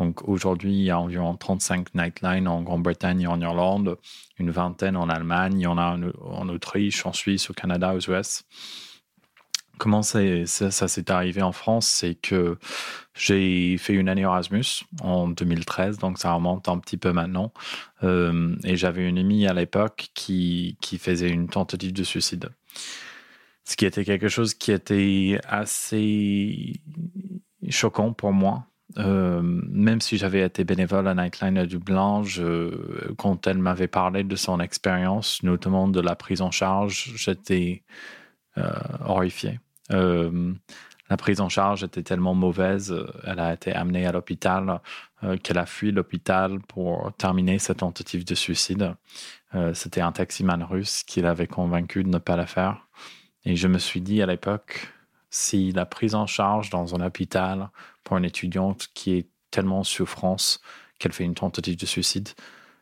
Donc 0.00 0.28
aujourd'hui, 0.28 0.72
il 0.72 0.82
y 0.82 0.90
a 0.90 0.98
environ 0.98 1.36
35 1.36 1.94
nightlines 1.94 2.48
en 2.48 2.62
Grande-Bretagne 2.62 3.20
et 3.20 3.26
en 3.28 3.40
Irlande, 3.40 3.96
une 4.40 4.50
vingtaine 4.50 4.96
en 4.96 5.08
Allemagne, 5.08 5.60
il 5.60 5.62
y 5.62 5.66
en 5.68 5.78
a 5.78 5.96
en, 6.24 6.48
Autriche, 6.48 7.06
en 7.06 7.12
Suisse, 7.12 7.48
au 7.48 7.52
Canada, 7.52 7.94
aux 7.94 8.10
US. 8.10 8.42
Comment 9.80 10.02
ça, 10.02 10.20
s'est 10.70 11.10
arrivé 11.10 11.40
en 11.40 11.52
France 11.52 11.86
C'est 11.86 12.14
que 12.14 12.58
j'ai 13.14 13.78
fait 13.78 13.94
une 13.94 14.10
année 14.10 14.20
Erasmus 14.20 14.84
en 15.00 15.26
2013, 15.28 15.96
donc 15.96 16.18
ça 16.18 16.34
remonte 16.34 16.68
un 16.68 16.78
petit 16.78 16.98
peu 16.98 17.12
maintenant. 17.12 17.50
Euh, 18.02 18.54
et 18.62 18.76
j'avais 18.76 19.08
une 19.08 19.16
amie 19.16 19.46
à 19.46 19.54
l'époque 19.54 20.10
qui, 20.12 20.76
qui 20.82 20.98
faisait 20.98 21.30
une 21.30 21.48
tentative 21.48 21.94
de 21.94 22.04
suicide 22.04 22.50
ce 23.64 23.76
qui 23.76 23.86
était 23.86 24.04
quelque 24.04 24.28
chose 24.28 24.54
qui 24.54 24.72
était 24.72 25.38
assez 25.46 26.80
choquant 27.68 28.12
pour 28.12 28.32
moi. 28.32 28.66
Euh, 28.98 29.40
même 29.42 30.00
si 30.00 30.18
j'avais 30.18 30.44
été 30.44 30.64
bénévole 30.64 31.06
à 31.06 31.14
Nightline 31.14 31.56
à 31.56 31.66
Dublin, 31.66 32.22
quand 33.16 33.46
elle 33.46 33.58
m'avait 33.58 33.86
parlé 33.86 34.24
de 34.24 34.34
son 34.34 34.58
expérience, 34.58 35.44
notamment 35.44 35.86
de 35.86 36.00
la 36.00 36.16
prise 36.16 36.42
en 36.42 36.50
charge, 36.50 37.12
j'étais 37.14 37.84
euh, 38.58 38.72
horrifié. 39.04 39.60
Euh, 39.90 40.52
la 41.08 41.16
prise 41.16 41.40
en 41.40 41.48
charge 41.48 41.82
était 41.82 42.02
tellement 42.02 42.34
mauvaise, 42.34 42.94
elle 43.24 43.40
a 43.40 43.52
été 43.52 43.72
amenée 43.72 44.06
à 44.06 44.12
l'hôpital, 44.12 44.80
qu'elle 45.42 45.58
a 45.58 45.66
fui 45.66 45.90
l'hôpital 45.90 46.60
pour 46.60 47.12
terminer 47.18 47.58
sa 47.58 47.74
tentative 47.74 48.24
de 48.24 48.36
suicide. 48.36 48.94
C'était 49.74 50.02
un 50.02 50.12
taximan 50.12 50.62
russe 50.62 51.02
qui 51.02 51.20
l'avait 51.20 51.48
convaincu 51.48 52.04
de 52.04 52.08
ne 52.08 52.18
pas 52.18 52.36
la 52.36 52.46
faire. 52.46 52.86
Et 53.44 53.56
je 53.56 53.66
me 53.66 53.78
suis 53.78 54.00
dit 54.00 54.22
à 54.22 54.26
l'époque, 54.26 54.92
si 55.30 55.72
la 55.72 55.86
prise 55.86 56.14
en 56.14 56.26
charge 56.26 56.70
dans 56.70 56.94
un 56.94 57.04
hôpital 57.04 57.70
pour 58.04 58.16
une 58.16 58.24
étudiante 58.24 58.88
qui 58.94 59.12
est 59.12 59.28
tellement 59.50 59.80
en 59.80 59.84
souffrance 59.84 60.60
qu'elle 60.98 61.12
fait 61.12 61.24
une 61.24 61.34
tentative 61.34 61.76
de 61.76 61.86
suicide, 61.86 62.28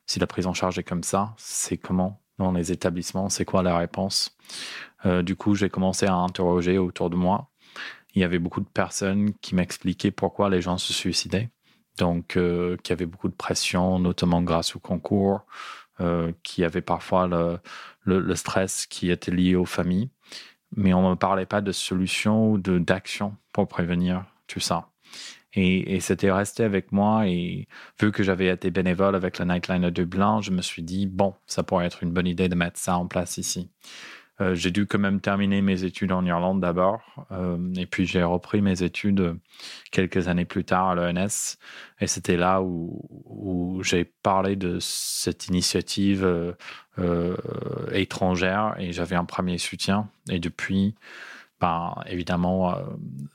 si 0.07 0.19
la 0.19 0.27
prise 0.27 0.47
en 0.47 0.55
charge 0.55 0.79
est 0.79 0.85
comme 0.85 1.03
ça, 1.03 1.35
c'est 1.37 1.77
comment 1.77 2.21
dans 2.39 2.53
les 2.53 2.73
établissements, 2.73 3.29
c'est 3.29 3.45
quoi 3.45 3.63
la 3.63 3.77
réponse? 3.77 4.37
Euh, 5.07 5.23
du 5.23 5.37
coup, 5.37 5.55
j'ai 5.55 5.69
commencé 5.69 6.07
à 6.07 6.15
interroger 6.15 6.79
autour 6.79 7.11
de 7.11 7.17
moi. 7.17 7.51
Il 8.15 8.23
y 8.23 8.25
avait 8.25 8.39
beaucoup 8.39 8.61
de 8.61 8.69
personnes 8.69 9.33
qui 9.41 9.55
m'expliquaient 9.55 10.11
pourquoi 10.11 10.49
les 10.51 10.61
gens 10.61 10.79
se 10.79 10.93
suicidaient. 10.93 11.51
Donc, 11.99 12.37
euh, 12.37 12.77
qui 12.83 12.93
avait 12.93 13.07
beaucoup 13.07 13.29
de 13.29 13.35
pression, 13.35 13.99
notamment 13.99 14.43
grâce 14.43 14.77
au 14.77 14.79
concours, 14.79 15.45
euh, 16.01 16.33
qui 16.45 16.65
avait 16.65 16.81
parfois 16.81 17.27
le, 17.27 17.59
le, 18.05 18.35
stress 18.37 18.87
qui 18.87 19.11
était 19.11 19.33
lié 19.33 19.57
aux 19.57 19.65
familles. 19.65 20.11
Mais 20.77 20.95
on 20.95 21.03
ne 21.03 21.11
me 21.11 21.17
parlait 21.17 21.47
pas 21.47 21.61
de 21.61 21.73
solutions 21.73 22.53
ou 22.53 22.59
d'action 22.59 23.37
pour 23.53 23.67
prévenir 23.67 24.25
tout 24.47 24.61
ça. 24.61 24.91
Et, 25.55 26.01
c'était 26.01 26.31
resté 26.31 26.63
avec 26.65 26.93
moi. 26.93 27.27
Et 27.27 27.69
vu 28.01 28.13
que 28.13 28.23
j'avais 28.23 28.49
été 28.49 28.71
bénévole 28.71 29.15
avec 29.15 29.39
le 29.39 29.45
Nightline 29.45 29.83
de 29.83 29.91
Dublin, 29.91 30.41
je 30.41 30.51
me 30.51 30.63
suis 30.63 30.83
dit, 30.83 31.07
bon, 31.07 31.35
ça 31.47 31.63
pourrait 31.63 31.87
être 31.87 32.03
une 32.03 32.13
bonne 32.13 32.27
idée 32.27 32.49
de 32.49 32.55
mettre 32.55 32.79
ça 32.79 32.97
en 32.97 33.07
place 33.07 33.39
ici. 33.39 33.71
Euh, 34.41 34.55
j'ai 34.55 34.71
dû 34.71 34.87
quand 34.87 34.99
même 35.01 35.21
terminer 35.21 35.63
mes 35.63 35.83
études 35.85 36.13
en 36.13 36.25
Irlande 36.25 36.61
d'abord, 36.61 37.01
euh, 37.33 37.59
et 37.75 37.87
puis 37.87 38.07
j'ai 38.07 38.23
repris 38.23 38.63
mes 38.63 38.85
études 38.85 39.37
quelques 39.91 40.29
années 40.29 40.45
plus 40.45 40.65
tard 40.65 40.91
à 40.91 40.95
l'ENS, 40.95 41.57
et 42.01 42.07
c'était 42.07 42.37
là 42.37 42.63
où, 42.63 43.03
où 43.25 43.83
j'ai 43.83 44.05
parlé 44.05 44.55
de 44.55 44.79
cette 44.81 45.49
initiative 45.49 46.25
euh, 46.99 47.37
étrangère, 47.93 48.77
et 48.79 48.93
j'avais 48.93 49.17
un 49.17 49.25
premier 49.25 49.59
soutien, 49.59 50.09
et 50.31 50.39
depuis, 50.39 50.95
ben, 51.61 51.97
évidemment, 52.07 52.77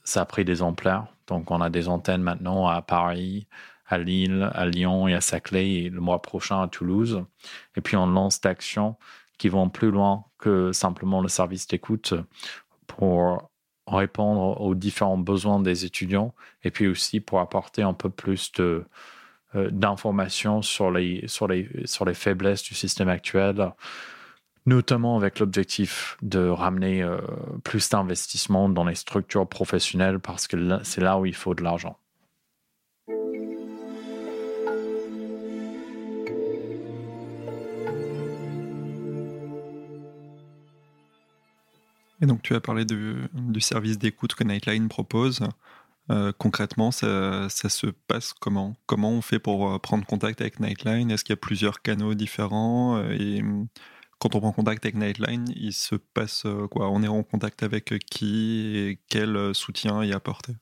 ça 0.05 0.21
a 0.21 0.25
pris 0.25 0.45
des 0.45 0.61
ampleurs. 0.61 1.12
Donc 1.27 1.51
on 1.51 1.61
a 1.61 1.69
des 1.69 1.87
antennes 1.87 2.21
maintenant 2.21 2.67
à 2.67 2.81
Paris, 2.81 3.47
à 3.87 3.97
Lille, 3.97 4.49
à 4.53 4.65
Lyon 4.65 5.07
et 5.07 5.13
à 5.13 5.21
Saclay, 5.21 5.71
et 5.73 5.89
le 5.89 5.99
mois 5.99 6.21
prochain 6.21 6.61
à 6.61 6.67
Toulouse, 6.67 7.23
et 7.75 7.81
puis 7.81 7.95
on 7.95 8.07
lance 8.07 8.41
d'actions 8.41 8.95
qui 9.37 9.49
vont 9.49 9.69
plus 9.69 9.91
loin 9.91 10.25
que 10.37 10.71
simplement 10.71 11.21
le 11.21 11.27
service 11.27 11.67
d'écoute 11.67 12.13
pour 12.87 13.49
répondre 13.87 14.61
aux 14.61 14.75
différents 14.75 15.17
besoins 15.17 15.59
des 15.59 15.85
étudiants 15.85 16.33
et 16.63 16.71
puis 16.71 16.87
aussi 16.87 17.19
pour 17.19 17.39
apporter 17.39 17.81
un 17.81 17.93
peu 17.93 18.09
plus 18.09 18.51
euh, 18.59 18.85
d'informations 19.53 20.61
sur 20.61 20.91
les, 20.91 21.27
sur, 21.27 21.47
les, 21.47 21.69
sur 21.85 22.05
les 22.05 22.13
faiblesses 22.13 22.63
du 22.63 22.75
système 22.75 23.09
actuel, 23.09 23.71
notamment 24.65 25.17
avec 25.17 25.39
l'objectif 25.39 26.17
de 26.21 26.47
ramener 26.47 27.03
euh, 27.03 27.17
plus 27.63 27.89
d'investissement 27.89 28.69
dans 28.69 28.85
les 28.85 28.95
structures 28.95 29.47
professionnelles 29.47 30.19
parce 30.19 30.47
que 30.47 30.79
c'est 30.83 31.01
là 31.01 31.17
où 31.19 31.25
il 31.25 31.35
faut 31.35 31.53
de 31.53 31.63
l'argent. 31.63 31.97
Et 42.21 42.25
donc 42.25 42.41
tu 42.41 42.55
as 42.55 42.61
parlé 42.61 42.85
du 42.85 43.59
service 43.59 43.97
d'écoute 43.97 44.33
que 44.33 44.45
Nightline 44.45 44.87
propose. 44.87 45.41
Euh, 46.09 46.31
concrètement, 46.37 46.91
ça, 46.91 47.49
se 47.49 47.87
passe 47.87 48.33
comment? 48.33 48.75
Comment 48.85 49.11
on 49.11 49.21
fait 49.21 49.39
pour 49.39 49.69
euh, 49.69 49.79
prendre 49.79 50.05
contact 50.05 50.39
avec 50.41 50.59
Nightline? 50.59 51.11
Est-ce 51.11 51.23
qu'il 51.23 51.33
y 51.33 51.37
a 51.37 51.37
plusieurs 51.37 51.81
canaux 51.81 52.13
différents? 52.13 53.01
Quand 54.23 54.35
on 54.35 54.39
prend 54.39 54.53
contact 54.53 54.85
avec 54.85 54.95
Nightline, 54.95 55.45
il 55.53 55.73
se 55.73 55.95
passe 55.95 56.47
quoi? 56.71 56.89
On 56.89 57.03
est 57.03 57.09
en 57.09 57.23
contact 57.23 57.61
avec 57.61 57.93
qui 58.05 58.77
et 58.77 58.99
quel 59.09 59.53
soutien 59.53 60.01
y 60.01 60.13
apporter? 60.13 60.53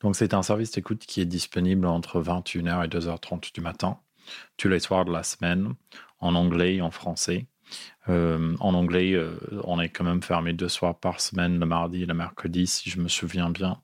Donc 0.00 0.16
c'est 0.16 0.34
un 0.34 0.42
service 0.42 0.72
d'écoute 0.72 1.00
qui 1.06 1.22
est 1.22 1.26
disponible 1.26 1.86
entre 1.86 2.22
21h 2.22 2.84
et 2.84 2.88
2h30 2.88 3.54
du 3.54 3.62
matin, 3.62 3.98
tous 4.58 4.68
les 4.68 4.80
soirs 4.80 5.06
de 5.06 5.12
la 5.12 5.22
semaine, 5.22 5.72
en 6.18 6.34
anglais 6.34 6.76
et 6.76 6.82
en 6.82 6.90
français. 6.90 7.46
Euh, 8.10 8.54
en 8.60 8.74
anglais, 8.74 9.14
euh, 9.14 9.38
on 9.64 9.80
est 9.80 9.88
quand 9.88 10.04
même 10.04 10.22
fermé 10.22 10.52
deux 10.52 10.68
soirs 10.68 10.98
par 10.98 11.20
semaine, 11.20 11.58
le 11.58 11.66
mardi 11.66 12.02
et 12.02 12.06
le 12.06 12.14
mercredi, 12.14 12.66
si 12.66 12.90
je 12.90 13.00
me 13.00 13.08
souviens 13.08 13.48
bien, 13.48 13.80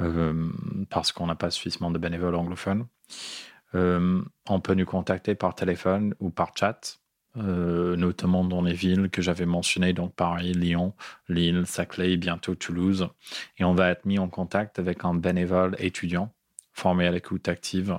euh, 0.00 0.48
parce 0.90 1.10
qu'on 1.10 1.26
n'a 1.26 1.34
pas 1.34 1.50
suffisamment 1.50 1.90
de 1.90 1.98
bénévoles 1.98 2.36
anglophones. 2.36 2.86
on 3.72 4.60
peut 4.62 4.74
nous 4.74 4.86
contacter 4.86 5.34
par 5.34 5.56
téléphone 5.56 6.14
ou 6.20 6.30
par 6.30 6.52
chat, 6.56 7.00
notamment 7.36 8.44
dans 8.44 8.62
les 8.62 8.74
villes 8.74 9.10
que 9.10 9.22
j'avais 9.22 9.46
mentionnées, 9.46 9.92
donc 9.92 10.14
Paris, 10.14 10.52
Lyon, 10.52 10.94
Lille, 11.28 11.64
Saclay, 11.66 12.16
bientôt 12.16 12.54
Toulouse. 12.54 13.08
Et 13.58 13.64
on 13.64 13.74
va 13.74 13.90
être 13.90 14.04
mis 14.04 14.18
en 14.18 14.28
contact 14.28 14.78
avec 14.78 15.04
un 15.04 15.14
bénévole 15.14 15.76
étudiant 15.78 16.32
formé 16.72 17.06
à 17.06 17.10
l'écoute 17.10 17.48
active. 17.48 17.98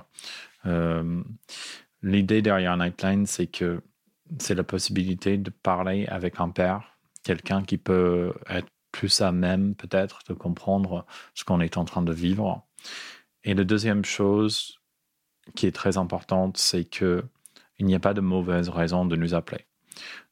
L'idée 2.02 2.42
derrière 2.42 2.76
Nightline, 2.76 3.26
c'est 3.26 3.46
que 3.46 3.82
c'est 4.38 4.54
la 4.54 4.64
possibilité 4.64 5.38
de 5.38 5.50
parler 5.50 6.06
avec 6.06 6.40
un 6.40 6.50
père, 6.50 6.98
quelqu'un 7.22 7.62
qui 7.62 7.78
peut 7.78 8.32
être 8.48 8.68
plus 8.92 9.20
à 9.20 9.30
même 9.32 9.74
peut-être 9.74 10.20
de 10.28 10.34
comprendre 10.34 11.04
ce 11.34 11.44
qu'on 11.44 11.60
est 11.60 11.76
en 11.76 11.84
train 11.84 12.02
de 12.02 12.12
vivre. 12.12 12.66
Et 13.44 13.54
la 13.54 13.64
deuxième 13.64 14.04
chose 14.04 14.80
qui 15.54 15.66
est 15.66 15.72
très 15.72 15.96
importante, 15.98 16.56
c'est 16.56 16.84
que 16.84 17.22
il 17.78 17.86
n'y 17.86 17.94
a 17.94 18.00
pas 18.00 18.14
de 18.14 18.20
mauvaise 18.20 18.68
raison 18.68 19.04
de 19.04 19.16
nous 19.16 19.34
appeler. 19.34 19.66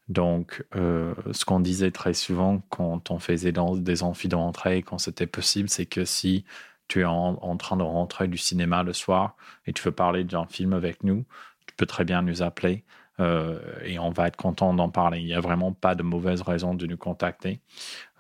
Donc, 0.08 0.64
euh, 0.76 1.14
ce 1.32 1.44
qu'on 1.44 1.60
disait 1.60 1.90
très 1.90 2.14
souvent 2.14 2.62
quand 2.68 3.10
on 3.10 3.18
faisait 3.18 3.52
des 3.52 4.02
amphis 4.02 4.28
de 4.28 4.36
rentrée, 4.36 4.82
quand 4.82 4.98
c'était 4.98 5.26
possible, 5.26 5.68
c'est 5.68 5.86
que 5.86 6.04
si 6.04 6.44
tu 6.88 7.00
es 7.00 7.04
en, 7.04 7.38
en, 7.40 7.56
train 7.56 7.76
de 7.78 7.82
rentrer 7.82 8.28
du 8.28 8.36
cinéma 8.36 8.82
le 8.82 8.92
soir 8.92 9.36
et 9.66 9.72
tu 9.72 9.82
veux 9.82 9.92
parler 9.92 10.24
d'un 10.24 10.44
film 10.44 10.74
avec 10.74 11.02
nous, 11.02 11.24
tu 11.66 11.74
peux 11.76 11.86
très 11.86 12.04
bien 12.04 12.20
nous 12.20 12.42
appeler. 12.42 12.84
Euh, 13.20 13.60
et 13.84 13.98
on 13.98 14.10
va 14.10 14.26
être 14.26 14.36
content 14.36 14.74
d'en 14.74 14.88
parler. 14.88 15.20
Il 15.20 15.26
n'y 15.26 15.34
a 15.34 15.40
vraiment 15.40 15.72
pas 15.72 15.94
de 15.94 16.02
mauvaise 16.02 16.42
raison 16.42 16.74
de 16.74 16.86
nous 16.86 16.96
contacter. 16.96 17.60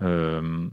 Euh, 0.02 0.68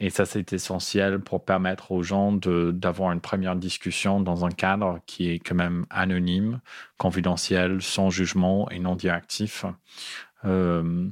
et 0.00 0.10
ça, 0.10 0.26
c'est 0.26 0.52
essentiel 0.52 1.20
pour 1.20 1.44
permettre 1.44 1.92
aux 1.92 2.02
gens 2.02 2.32
d'avoir 2.32 3.12
une 3.12 3.20
première 3.20 3.56
discussion 3.56 4.20
dans 4.20 4.44
un 4.44 4.50
cadre 4.50 5.00
qui 5.06 5.30
est 5.30 5.38
quand 5.38 5.54
même 5.54 5.86
anonyme, 5.88 6.60
confidentiel, 6.98 7.80
sans 7.80 8.10
jugement 8.10 8.68
et 8.70 8.80
non 8.80 8.96
directif. 8.96 9.64
Euh, 10.44 11.08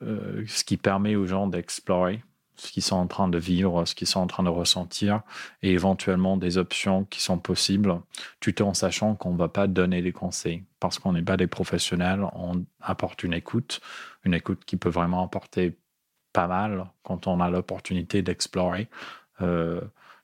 ce 0.00 0.64
qui 0.64 0.76
permet 0.76 1.16
aux 1.16 1.26
gens 1.26 1.46
d'explorer 1.46 2.22
ce 2.60 2.70
qu'ils 2.72 2.82
sont 2.82 2.96
en 2.96 3.06
train 3.06 3.28
de 3.28 3.38
vivre, 3.38 3.84
ce 3.86 3.94
qu'ils 3.94 4.06
sont 4.06 4.20
en 4.20 4.26
train 4.26 4.42
de 4.42 4.50
ressentir, 4.50 5.22
et 5.62 5.72
éventuellement 5.72 6.36
des 6.36 6.58
options 6.58 7.04
qui 7.04 7.22
sont 7.22 7.38
possibles, 7.38 8.00
tout 8.40 8.60
en 8.62 8.74
sachant 8.74 9.14
qu'on 9.14 9.32
ne 9.32 9.38
va 9.38 9.48
pas 9.48 9.66
donner 9.66 10.02
des 10.02 10.12
conseils, 10.12 10.64
parce 10.78 10.98
qu'on 10.98 11.14
n'est 11.14 11.22
pas 11.22 11.36
des 11.38 11.46
professionnels, 11.46 12.24
on 12.34 12.64
apporte 12.82 13.22
une 13.22 13.32
écoute, 13.32 13.80
une 14.24 14.34
écoute 14.34 14.64
qui 14.66 14.76
peut 14.76 14.90
vraiment 14.90 15.24
apporter 15.24 15.78
pas 16.32 16.46
mal 16.46 16.90
quand 17.02 17.26
on 17.26 17.40
a 17.40 17.50
l'opportunité 17.50 18.22
d'explorer. 18.22 18.88
Euh, 19.40 19.80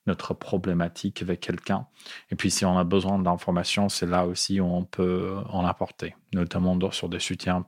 notre 0.06 0.34
problématique 0.34 1.22
avec 1.22 1.40
quelqu'un. 1.40 1.88
Et 2.30 2.36
puis, 2.36 2.50
si 2.50 2.64
on 2.64 2.78
a 2.78 2.84
besoin 2.84 3.18
d'informations, 3.18 3.88
c'est 3.88 4.06
là 4.06 4.24
aussi 4.24 4.60
où 4.60 4.64
on 4.64 4.84
peut 4.84 5.36
en 5.48 5.64
apporter, 5.64 6.14
notamment 6.32 6.78
sur 6.92 7.08
des 7.08 7.18
soutiens 7.18 7.66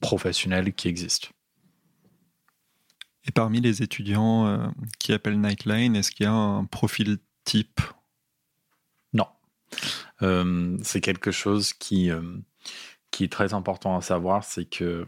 professionnels 0.00 0.72
qui 0.72 0.88
existent. 0.88 1.28
Et 3.24 3.30
parmi 3.30 3.60
les 3.60 3.82
étudiants 3.82 4.46
euh, 4.46 4.66
qui 4.98 5.12
appellent 5.12 5.38
Nightline, 5.38 5.96
est-ce 5.96 6.12
qu'il 6.12 6.24
y 6.24 6.28
a 6.28 6.32
un 6.32 6.64
profil 6.64 7.18
type? 7.44 7.82
Non. 9.12 9.26
Euh, 10.22 10.78
c'est 10.82 11.02
quelque 11.02 11.30
chose 11.30 11.74
qui, 11.74 12.10
qui 13.10 13.24
est 13.24 13.32
très 13.32 13.52
important 13.52 13.96
à 13.96 14.00
savoir, 14.00 14.44
c'est 14.44 14.64
que 14.64 15.06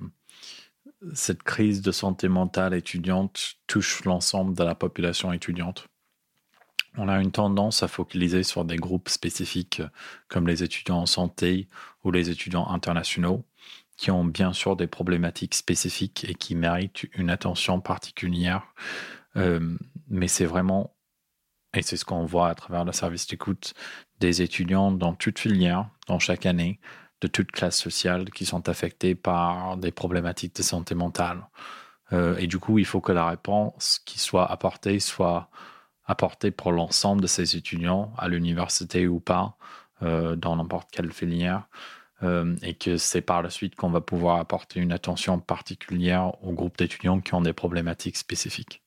cette 1.15 1.43
crise 1.43 1.83
de 1.83 1.93
santé 1.93 2.29
mentale 2.29 2.75
étudiante 2.75 3.57
touche 3.67 4.05
l'ensemble 4.05 4.55
de 4.57 4.65
la 4.65 4.75
population 4.75 5.33
étudiante. 5.33 5.87
On 6.97 7.09
a 7.09 7.21
une 7.21 7.31
tendance 7.31 7.83
à 7.83 7.89
focaliser 7.89 8.43
sur 8.43 8.65
des 8.65 8.77
groupes 8.77 9.09
spécifiques 9.09 9.83
comme 10.29 10.49
les 10.49 10.65
étudiants 10.65 11.01
en 11.03 11.07
santé 11.07 11.69
ou 12.03 12.11
les 12.11 12.31
étudiants 12.31 12.69
internationaux 12.69 13.45
qui 13.99 14.11
ont 14.11 14.25
bien 14.25 14.53
sûr 14.53 14.77
des 14.77 14.87
problématiques 14.87 15.55
spécifiques 15.55 16.25
et 16.29 16.35
qui 16.35 16.55
méritent 16.55 17.07
une 17.15 17.31
attention 17.31 17.81
particulière. 17.81 18.63
Euh, 19.37 19.77
mais 20.09 20.29
c'est 20.29 20.47
vraiment, 20.47 20.95
et 21.75 21.83
c'est 21.83 21.97
ce 21.97 22.05
qu'on 22.05 22.25
voit 22.25 22.49
à 22.49 22.55
travers 22.55 22.85
le 22.85 22.93
service 22.93 23.27
d'écoute, 23.27 23.75
des 24.21 24.41
étudiants 24.41 24.93
dans 24.93 25.15
toute 25.15 25.39
filière, 25.39 25.91
dans 26.07 26.21
chaque 26.21 26.47
année, 26.47 26.79
de 27.21 27.27
toute 27.27 27.51
classe 27.51 27.79
sociale, 27.79 28.31
qui 28.31 28.47
sont 28.47 28.69
affectés 28.69 29.15
par 29.15 29.77
des 29.77 29.91
problématiques 29.91 30.55
de 30.57 30.63
santé 30.63 30.95
mentale. 30.95 31.49
Euh, 32.13 32.37
et 32.39 32.47
du 32.47 32.59
coup, 32.59 32.79
il 32.79 32.85
faut 32.85 33.01
que 33.01 33.13
la 33.13 33.29
réponse 33.29 34.01
qui 34.05 34.19
soit 34.19 34.51
apportée 34.51 35.01
soit 35.01 35.51
apportée 36.07 36.51
pour 36.51 36.73
l'ensemble 36.73 37.21
de 37.21 37.27
ces 37.27 37.57
étudiants, 37.57 38.13
à 38.17 38.29
l'université 38.29 39.07
ou 39.07 39.21
pas, 39.21 39.57
euh, 40.03 40.37
dans 40.37 40.57
n'importe 40.57 40.91
quelle 40.91 41.13
filière. 41.13 41.69
Euh, 42.25 42.57
et 42.63 42.75
que 42.75 42.97
c'est 42.97 43.21
par 43.21 43.43
la 43.43 43.51
suite 43.51 43.77
qu'on 43.77 43.91
va 43.91 44.01
pouvoir 44.01 44.39
apporter 44.41 44.81
une 44.81 44.91
attention 44.91 45.39
particulière 45.39 46.33
aux 46.43 46.53
groupes 46.53 46.77
d'étudiants 46.77 47.21
qui 47.21 47.35
ont 47.35 47.43
des 47.43 47.53
problématiques 47.53 48.17
spécifiques. 48.17 48.83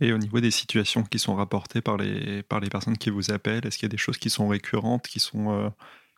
Et 0.00 0.12
au 0.12 0.18
niveau 0.18 0.40
des 0.40 0.50
situations 0.50 1.04
qui 1.04 1.20
sont 1.20 1.36
rapportées 1.36 1.82
par 1.82 1.98
les, 1.98 2.42
par 2.42 2.58
les 2.58 2.68
personnes 2.68 2.98
qui 2.98 3.10
vous 3.10 3.30
appellent, 3.30 3.64
est-ce 3.64 3.78
qu'il 3.78 3.86
y 3.86 3.90
a 3.90 3.94
des 3.94 3.96
choses 3.96 4.18
qui 4.18 4.30
sont 4.30 4.48
récurrentes, 4.48 5.06
qui 5.06 5.20
sont, 5.20 5.72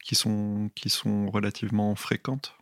qui 0.04 0.14
sont, 0.14 0.70
qui 0.76 0.90
sont 0.90 1.28
relativement 1.30 1.96
fréquentes? 1.96 2.54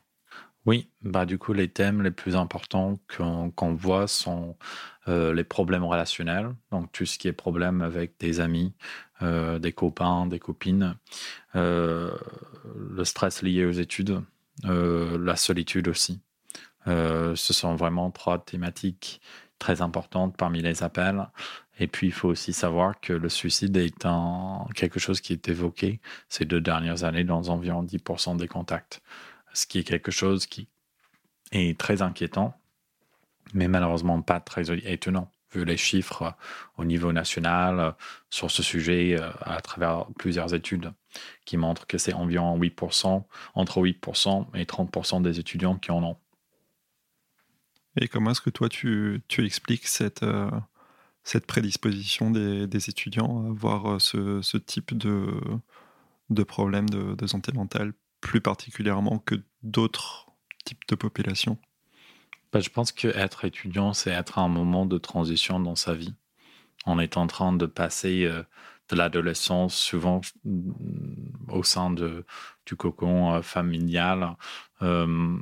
Oui, 0.65 0.89
bah 1.03 1.27
du 1.27 1.39
coup, 1.39 1.53
les 1.53 1.69
thèmes 1.69 2.03
les 2.03 2.13
plus 2.13 2.37
importants 2.37 3.01
qu'on 3.17 3.75
voit 3.75 4.07
sont 4.07 4.57
euh, 5.09 5.35
les 5.35 5.43
problèmes 5.43 5.83
relationnels, 5.83 6.55
donc 6.71 6.93
tout 6.93 7.05
ce 7.05 7.19
qui 7.19 7.27
est 7.27 7.33
problème 7.33 7.83
avec 7.83 8.17
des 8.21 8.39
amis, 8.39 8.73
euh, 9.23 9.59
des 9.59 9.73
copains, 9.73 10.27
des 10.27 10.39
copines, 10.39 10.95
euh, 11.57 12.17
le 12.77 13.05
stress 13.05 13.43
lié 13.43 13.65
aux 13.65 13.73
études, 13.73 14.23
la 14.63 15.35
solitude 15.35 15.89
aussi. 15.89 16.21
ce 16.87 17.35
sont 17.35 17.75
vraiment 17.75 18.13
trois 18.13 18.39
thématiques 18.39 19.21
très 19.59 19.83
importantes 19.83 20.37
parmi 20.37 20.61
les 20.63 20.85
appels. 20.85 21.29
Et 21.79 21.87
puis, 21.87 22.09
il 22.09 22.13
faut 22.13 22.29
aussi 22.29 22.53
savoir 22.53 23.01
que 23.01 23.13
le 23.13 23.29
suicide 23.29 23.77
est 23.77 24.07
quelque 24.75 25.01
chose 25.01 25.21
qui 25.21 25.33
est 25.33 25.49
évoqué 25.49 26.01
ces 26.29 26.45
deux 26.45 26.61
dernières 26.61 27.05
années 27.05 27.25
dans 27.25 27.49
environ 27.49 27.83
10% 27.83 28.37
des 28.37 28.49
contacts 28.49 29.03
ce 29.53 29.67
qui 29.67 29.79
est 29.79 29.85
quelque 29.85 30.11
chose 30.11 30.47
qui 30.47 30.69
est 31.53 31.79
très 31.79 32.03
inquiétant, 32.03 32.59
mais 33.55 33.69
malheureusement 33.69 34.21
pas 34.23 34.41
très 34.41 34.71
étonnant, 34.89 35.31
vu 35.53 35.65
les 35.65 35.77
chiffres 35.77 36.35
au 36.79 36.85
niveau 36.85 37.13
national 37.13 37.79
euh, 37.79 37.93
sur 38.31 38.51
ce 38.51 38.63
sujet 38.63 39.17
euh, 39.19 39.31
à 39.43 39.61
travers 39.61 40.07
plusieurs 40.19 40.55
études 40.55 40.93
qui 41.45 41.57
montrent 41.57 41.87
que 41.87 41.99
c'est 41.99 42.15
environ 42.15 42.59
8%, 42.59 43.25
entre 43.55 43.81
8% 43.81 44.47
et 44.55 44.65
30% 44.65 45.23
des 45.23 45.39
étudiants 45.39 45.77
qui 45.77 45.91
en 45.91 46.03
ont. 46.03 46.17
Et 48.01 48.09
comment 48.09 48.31
est-ce 48.31 48.41
que 48.41 48.49
toi 48.49 48.71
tu, 48.71 49.23
tu 49.29 49.45
expliques 49.45 49.87
cette, 49.87 50.23
euh, 50.23 50.51
cette 51.25 51.47
prédisposition 51.47 52.31
des, 52.31 52.89
étudiants 52.89 53.45
à 53.45 53.51
avoir 53.51 54.01
ce, 54.01 54.43
ce 54.43 54.57
type 54.57 54.97
de, 54.97 56.45
problème 56.45 56.89
de, 56.89 57.27
santé 57.27 57.53
mentale 57.53 57.93
plus 58.21 58.41
particulièrement 58.41 59.19
que 59.19 59.37
d'autres 59.63 60.27
types 60.65 60.87
de 60.89 60.95
populations? 60.95 61.59
Bah, 62.53 62.61
Je 62.61 62.71
pense 62.71 62.93
qu'être 62.93 63.45
étudiant, 63.45 63.93
c'est 63.93 64.11
être 64.11 64.39
à 64.39 64.43
un 64.43 64.49
moment 64.49 64.87
de 64.87 64.99
transition 64.99 65.61
dans 65.61 65.77
sa 65.77 65.95
vie. 65.95 66.15
On 66.87 66.99
est 66.99 67.17
en 67.17 67.27
train 67.27 67.53
de 67.53 67.67
passer 67.67 68.25
euh, 68.25 68.43
de 68.89 68.97
l'adolescence, 68.97 69.75
souvent 69.75 70.21
mm, 70.45 70.73
au 71.49 71.63
sein 71.63 71.91
de, 71.91 72.25
du 72.67 72.77
cocon 72.77 73.35
euh, 73.35 73.43
familial, 73.43 74.37
euh, 74.83 75.37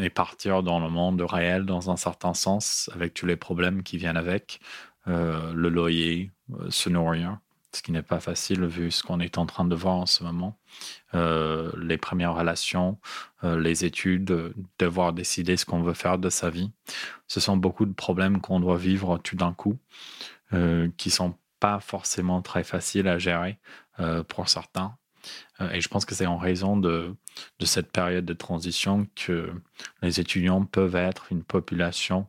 et 0.00 0.10
partir 0.10 0.62
dans 0.62 0.80
le 0.80 0.88
monde 0.88 1.20
réel 1.20 1.64
dans 1.64 1.90
un 1.90 1.96
certain 1.96 2.34
sens, 2.34 2.90
avec 2.94 3.14
tous 3.14 3.26
les 3.26 3.36
problèmes 3.36 3.82
qui 3.82 3.98
viennent 3.98 4.16
avec, 4.16 4.60
le 5.08 5.68
loyer, 5.68 6.30
se 6.68 6.88
nourrir 6.88 7.38
ce 7.72 7.82
qui 7.82 7.92
n'est 7.92 8.02
pas 8.02 8.20
facile 8.20 8.64
vu 8.64 8.90
ce 8.90 9.02
qu'on 9.02 9.20
est 9.20 9.38
en 9.38 9.46
train 9.46 9.64
de 9.64 9.74
voir 9.74 9.96
en 9.96 10.06
ce 10.06 10.24
moment. 10.24 10.58
Euh, 11.14 11.70
les 11.80 11.98
premières 11.98 12.34
relations, 12.34 12.98
euh, 13.44 13.60
les 13.60 13.84
études, 13.84 14.54
devoir 14.78 15.12
décider 15.12 15.56
ce 15.56 15.64
qu'on 15.66 15.82
veut 15.82 15.94
faire 15.94 16.18
de 16.18 16.30
sa 16.30 16.50
vie. 16.50 16.72
Ce 17.26 17.40
sont 17.40 17.56
beaucoup 17.56 17.86
de 17.86 17.92
problèmes 17.92 18.40
qu'on 18.40 18.60
doit 18.60 18.78
vivre 18.78 19.18
tout 19.18 19.36
d'un 19.36 19.52
coup, 19.52 19.78
euh, 20.54 20.88
qui 20.96 21.10
sont 21.10 21.36
pas 21.60 21.80
forcément 21.80 22.40
très 22.42 22.64
faciles 22.64 23.08
à 23.08 23.18
gérer 23.18 23.58
pour 24.28 24.48
certains. 24.48 24.96
et 25.72 25.80
je 25.80 25.88
pense 25.88 26.04
que 26.04 26.14
c'est 26.14 26.24
en 26.24 26.36
raison 26.38 26.76
de, 26.76 27.16
cette 27.64 27.90
période 27.90 28.24
de 28.24 28.32
transition 28.32 29.08
que 29.16 29.52
les 30.02 30.20
étudiants 30.20 30.64
peuvent 30.64 30.94
être 30.94 31.32
une 31.32 31.42
population 31.42 32.28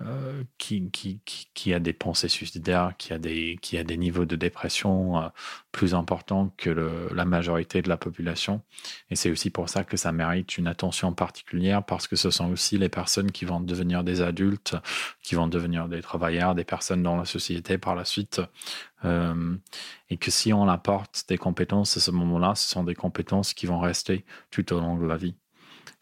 euh, 0.00 0.42
qui, 0.58 1.72
a 1.72 1.78
des 1.78 1.92
pensées 1.92 2.28
suicidaires, 2.28 2.94
qui 2.98 3.12
a 3.12 3.18
des, 3.18 3.56
qui 3.62 3.78
a 3.78 3.84
des 3.84 3.96
niveaux 3.96 4.24
de 4.24 4.34
dépression 4.34 5.22
euh, 5.22 5.28
plus 5.70 5.94
importants 5.94 6.52
que 6.56 6.68
la 7.14 7.24
majorité 7.24 7.80
de 7.80 7.88
la 7.88 7.96
population. 7.96 8.60
Et 9.10 9.16
c'est 9.16 9.30
aussi 9.30 9.50
pour 9.50 9.68
ça 9.68 9.84
que 9.84 9.96
ça 9.96 10.10
mérite 10.10 10.58
une 10.58 10.66
attention 10.66 11.12
particulière, 11.12 11.84
parce 11.84 12.08
que 12.08 12.16
ce 12.16 12.30
sont 12.30 12.50
aussi 12.50 12.76
les 12.76 12.88
personnes 12.88 13.30
qui 13.30 13.44
vont 13.44 13.60
devenir 13.60 14.02
des 14.02 14.20
adultes, 14.20 14.74
qui 15.22 15.36
vont 15.36 15.46
devenir 15.46 15.88
des 15.88 16.02
travailleurs, 16.02 16.56
des 16.56 16.64
personnes 16.64 17.04
dans 17.04 17.16
la 17.16 17.24
société 17.24 17.78
par 17.78 17.94
la 17.94 18.04
suite. 18.04 18.40
Euh, 19.04 19.56
et 20.10 20.16
que 20.16 20.32
si 20.32 20.52
on 20.52 20.68
apporte 20.68 21.24
des 21.28 21.38
compétences 21.38 21.96
à 21.96 22.00
ce 22.00 22.10
moment-là, 22.10 22.56
ce 22.56 22.68
sont 22.68 22.82
des 22.82 22.96
compétences 22.96 23.54
qui 23.54 23.66
vont 23.66 23.78
rester 23.78 24.24
tout 24.50 24.72
au 24.72 24.80
long 24.80 24.98
de 24.98 25.06
la 25.06 25.16
vie. 25.16 25.36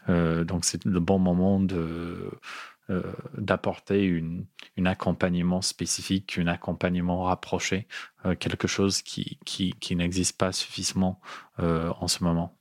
donc 0.08 0.64
c'est 0.64 0.84
le 0.84 1.00
bon 1.00 1.18
moment 1.18 1.60
de 1.60 2.30
euh, 2.90 3.02
d'apporter 3.38 4.02
une, 4.02 4.46
un 4.76 4.86
accompagnement 4.86 5.62
spécifique, 5.62 6.36
un 6.38 6.48
accompagnement 6.48 7.22
rapproché, 7.22 7.86
euh, 8.26 8.34
quelque 8.34 8.66
chose 8.66 9.02
qui, 9.02 9.38
qui, 9.44 9.74
qui 9.80 9.94
n'existe 9.94 10.36
pas 10.36 10.50
suffisamment 10.50 11.20
euh, 11.60 11.92
en 12.00 12.08
ce 12.08 12.24
moment. 12.24 12.58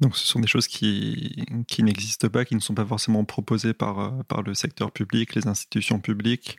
Donc 0.00 0.16
ce 0.16 0.26
sont 0.26 0.40
des 0.40 0.46
choses 0.46 0.66
qui, 0.66 1.44
qui 1.68 1.82
n'existent 1.82 2.28
pas, 2.28 2.44
qui 2.44 2.54
ne 2.54 2.60
sont 2.60 2.74
pas 2.74 2.86
forcément 2.86 3.24
proposées 3.24 3.74
par, 3.74 4.24
par 4.24 4.42
le 4.42 4.54
secteur 4.54 4.90
public, 4.90 5.34
les 5.34 5.46
institutions 5.46 6.00
publiques. 6.00 6.58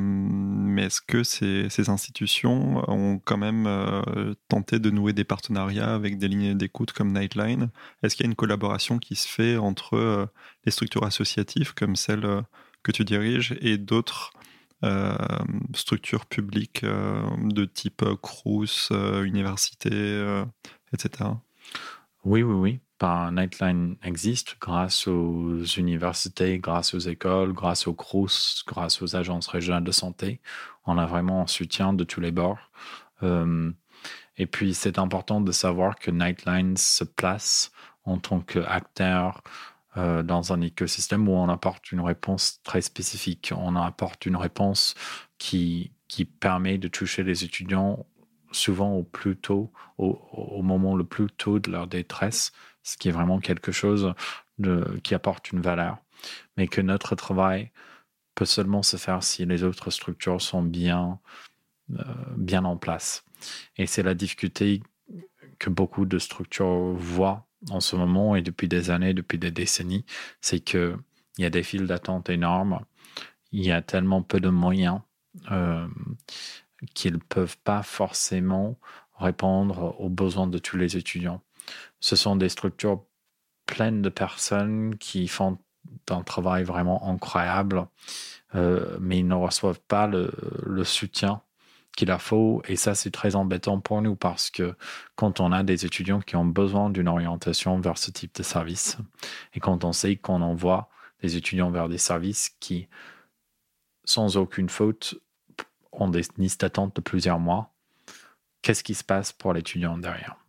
Mais 0.00 0.84
est-ce 0.84 1.00
que 1.00 1.22
ces, 1.22 1.90
institutions 1.90 2.82
ont 2.88 3.18
quand 3.18 3.36
même 3.36 3.68
tenté 4.48 4.78
de 4.78 4.90
nouer 4.90 5.12
des 5.12 5.24
partenariats 5.24 5.94
avec 5.94 6.18
des 6.18 6.28
lignes 6.28 6.54
d'écoute 6.54 6.92
comme 6.92 7.12
Nightline? 7.12 7.70
Est-ce 8.02 8.16
qu'il 8.16 8.24
y 8.24 8.28
a 8.28 8.30
une 8.30 8.36
collaboration 8.36 8.98
qui 8.98 9.16
se 9.16 9.28
fait 9.28 9.56
entre 9.56 10.28
les 10.64 10.72
structures 10.72 11.04
associatives 11.04 11.74
comme 11.74 11.96
celle 11.96 12.42
que 12.82 12.92
tu 12.92 13.04
diriges 13.04 13.56
et 13.60 13.78
d'autres 13.78 14.32
structures 15.74 16.26
publiques 16.26 16.84
de 16.84 17.64
type 17.64 18.04
Crous, 18.22 18.90
université, 19.24 20.42
etc. 20.92 21.30
Oui, 22.24 22.42
oui, 22.42 22.54
oui. 22.54 22.80
Nightline 23.02 23.96
existe 24.02 24.56
grâce 24.60 25.06
aux 25.06 25.64
universités, 25.64 26.58
grâce 26.58 26.94
aux 26.94 26.98
écoles, 26.98 27.52
grâce 27.52 27.86
aux 27.86 27.94
CRUS, 27.94 28.64
grâce 28.66 29.02
aux 29.02 29.16
agences 29.16 29.48
régionales 29.48 29.84
de 29.84 29.92
santé. 29.92 30.40
On 30.86 30.98
a 30.98 31.06
vraiment 31.06 31.42
un 31.42 31.46
soutien 31.46 31.92
de 31.92 32.04
tous 32.04 32.20
les 32.20 32.30
bords. 32.30 32.70
Euh, 33.22 33.70
et 34.36 34.46
puis, 34.46 34.74
c'est 34.74 34.98
important 34.98 35.40
de 35.40 35.52
savoir 35.52 35.96
que 35.96 36.10
Nightline 36.10 36.76
se 36.76 37.04
place 37.04 37.72
en 38.04 38.18
tant 38.18 38.40
qu'acteur 38.40 39.42
euh, 39.96 40.22
dans 40.22 40.52
un 40.52 40.60
écosystème 40.60 41.28
où 41.28 41.32
on 41.32 41.48
apporte 41.48 41.92
une 41.92 42.00
réponse 42.00 42.62
très 42.62 42.80
spécifique. 42.80 43.52
On 43.56 43.76
apporte 43.76 44.26
une 44.26 44.36
réponse 44.36 44.94
qui 45.38 45.92
permet 46.40 46.78
de 46.78 46.88
toucher 46.88 47.22
les 47.22 47.44
étudiants 47.44 48.06
souvent 48.52 48.92
au 48.92 49.02
plus 49.02 49.36
tôt, 49.36 49.72
au, 49.98 50.62
moment 50.62 50.94
le 50.94 51.04
plus 51.04 51.26
tôt 51.26 51.58
de 51.58 51.70
leur 51.70 51.86
détresse, 51.86 52.52
ce 52.82 52.96
qui 52.96 53.08
est 53.08 53.12
vraiment 53.12 53.40
quelque 53.40 53.72
chose 53.72 54.14
qui 55.02 55.14
apporte 55.14 55.50
une 55.52 55.60
valeur, 55.60 55.98
mais 56.56 56.68
que 56.68 56.80
notre 56.80 57.14
travail 57.14 57.70
peut 58.34 58.44
seulement 58.44 58.82
se 58.82 58.96
faire 58.96 59.22
si 59.22 59.44
les 59.44 59.62
autres 59.64 59.90
structures 59.90 60.40
sont 60.40 60.62
bien, 60.62 61.18
euh, 61.98 62.04
bien 62.36 62.64
en 62.64 62.76
place. 62.76 63.24
Et 63.76 63.86
c'est 63.86 64.02
la 64.02 64.14
difficulté 64.14 64.82
que 65.58 65.70
beaucoup 65.70 66.06
de 66.06 66.18
structures 66.18 66.92
voient 66.94 67.46
en 67.70 67.80
ce 67.80 67.96
moment 67.96 68.36
et 68.36 68.42
depuis 68.42 68.68
des 68.68 68.90
années, 68.90 69.14
depuis 69.14 69.38
des 69.38 69.50
décennies, 69.50 70.04
c'est 70.40 70.60
qu'il 70.60 70.96
y 71.38 71.44
a 71.44 71.50
des 71.50 71.62
files 71.62 71.86
d'attente 71.86 72.30
énormes, 72.30 72.80
il 73.52 73.64
y 73.64 73.72
a 73.72 73.82
tellement 73.82 74.22
peu 74.22 74.40
de 74.40 74.48
moyens. 74.48 75.00
Euh, 75.50 75.88
qu'ils 76.94 77.14
ne 77.14 77.18
peuvent 77.18 77.58
pas 77.58 77.82
forcément 77.82 78.76
répondre 79.16 79.94
aux 80.00 80.08
besoins 80.08 80.46
de 80.46 80.58
tous 80.58 80.76
les 80.76 80.96
étudiants. 80.96 81.42
Ce 82.00 82.16
sont 82.16 82.36
des 82.36 82.48
structures 82.48 83.04
pleines 83.66 84.02
de 84.02 84.08
personnes 84.08 84.96
qui 84.98 85.28
font 85.28 85.58
un 86.10 86.22
travail 86.22 86.64
vraiment 86.64 87.08
incroyable, 87.08 87.86
euh, 88.54 88.96
mais 89.00 89.18
ils 89.18 89.26
ne 89.26 89.34
reçoivent 89.34 89.80
pas 89.80 90.06
le, 90.06 90.84
soutien 90.84 91.42
qu'il 91.96 92.08
leur 92.08 92.22
faut. 92.22 92.62
Et 92.66 92.76
ça, 92.76 92.94
c'est 92.94 93.10
très 93.10 93.34
embêtant 93.36 93.80
pour 93.80 94.02
nous 94.02 94.16
parce 94.16 94.50
que 94.50 94.74
quand 95.16 95.40
on 95.40 95.52
a 95.52 95.62
des 95.62 95.84
étudiants 95.84 96.20
qui 96.20 96.36
ont 96.36 96.44
besoin 96.44 96.90
d'une 96.90 97.08
orientation 97.08 97.80
vers 97.80 97.98
ce 97.98 98.10
type 98.10 98.34
de 98.36 98.42
service, 98.42 98.98
et 99.54 99.60
quand 99.60 99.84
on 99.84 99.92
sait 99.92 100.16
qu'on 100.16 100.42
envoie 100.42 100.88
des 101.22 101.36
étudiants 101.36 101.70
vers 101.70 101.88
des 101.88 101.98
services 101.98 102.56
qui, 102.60 102.88
sans 104.04 104.36
aucune 104.36 104.68
faute, 104.68 105.14
ont 105.92 106.08
des 106.08 106.22
listes 106.36 106.62
d'attente 106.62 106.96
de 106.96 107.00
plusieurs 107.00 107.38
mois, 107.38 107.72
qu'est-ce 108.62 108.82
qui 108.82 108.94
se 108.94 109.04
passe 109.04 109.32
pour 109.32 109.52
l'étudiant 109.52 109.98
derrière? 109.98 110.41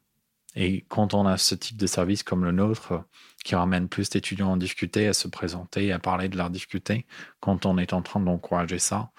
Et 0.56 0.86
quand 0.88 1.14
on 1.14 1.26
a 1.26 1.38
ce 1.38 1.56
type 1.56 1.78
de 1.78 1.88
service 1.88 2.24
comme 2.24 2.46
le 2.46 2.52
nôtre, 2.52 3.04
qui 3.44 3.56
ramène 3.56 3.90
plus 3.90 4.10
d'étudiants 4.10 4.52
en 4.52 4.58
difficulté 4.58 5.08
à 5.08 5.14
se 5.14 5.28
présenter, 5.28 5.92
à 5.92 6.00
parler 6.00 6.30
de 6.30 6.38
leurs 6.38 6.50
difficultés, 6.50 7.06
quand 7.40 7.66
on 7.66 7.78
est 7.78 7.94
en 7.94 8.02
train 8.02 8.20
d'encourager 8.20 8.80
ça, 8.80 9.12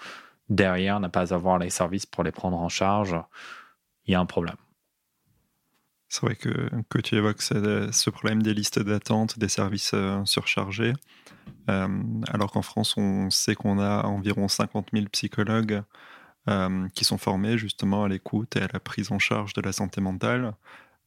derrière, 0.49 1.01
ne 1.01 1.09
pas 1.09 1.35
avoir 1.35 1.59
les 1.59 1.71
services 1.71 2.07
pour 2.07 2.25
les 2.25 2.33
prendre 2.33 2.59
en 2.59 2.69
charge, 2.69 3.17
il 4.07 4.13
y 4.13 4.15
a 4.15 4.21
un 4.21 4.27
problème. 4.27 4.57
C'est 6.09 6.21
vrai 6.21 6.37
que, 6.37 6.71
que 6.89 6.99
tu 6.99 7.17
évoques 7.17 7.43
ce, 7.43 8.11
problème 8.11 8.43
des 8.43 8.55
listes 8.55 8.79
d'attente, 8.79 9.39
des 9.39 9.49
services 9.49 9.93
euh, 9.95 10.25
surchargés, 10.25 10.93
euh, 11.69 11.89
alors 12.29 12.53
qu'en 12.53 12.63
France, 12.63 12.97
on 12.97 13.31
sait 13.31 13.55
qu'on 13.55 13.81
a 13.81 14.05
environ 14.05 14.47
50 14.47 14.91
000 14.93 15.07
psychologues 15.11 15.83
euh, 16.49 16.89
qui 16.95 17.05
sont 17.05 17.19
formés 17.19 17.59
justement 17.59 18.05
à 18.05 18.09
l'écoute 18.09 18.55
et 18.57 18.61
à 18.61 18.69
la 18.73 18.81
prise 18.81 19.11
en 19.13 19.19
charge 19.19 19.55
de 19.55 19.63
la 19.63 19.73
santé 19.73 20.01
mentale. 20.01 20.55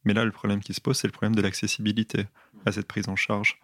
Mais 0.08 0.14
là, 0.14 0.24
le 0.24 0.32
problème 0.32 0.62
qui 0.62 0.74
se 0.74 0.80
pose, 0.80 0.98
c'est 0.98 1.08
le 1.08 1.12
problème 1.12 1.36
de 1.36 1.42
l'accessibilité 1.42 2.28
à 2.66 2.72
cette 2.72 2.88
prise 2.88 3.10
en 3.10 3.18
charge. 3.18 3.60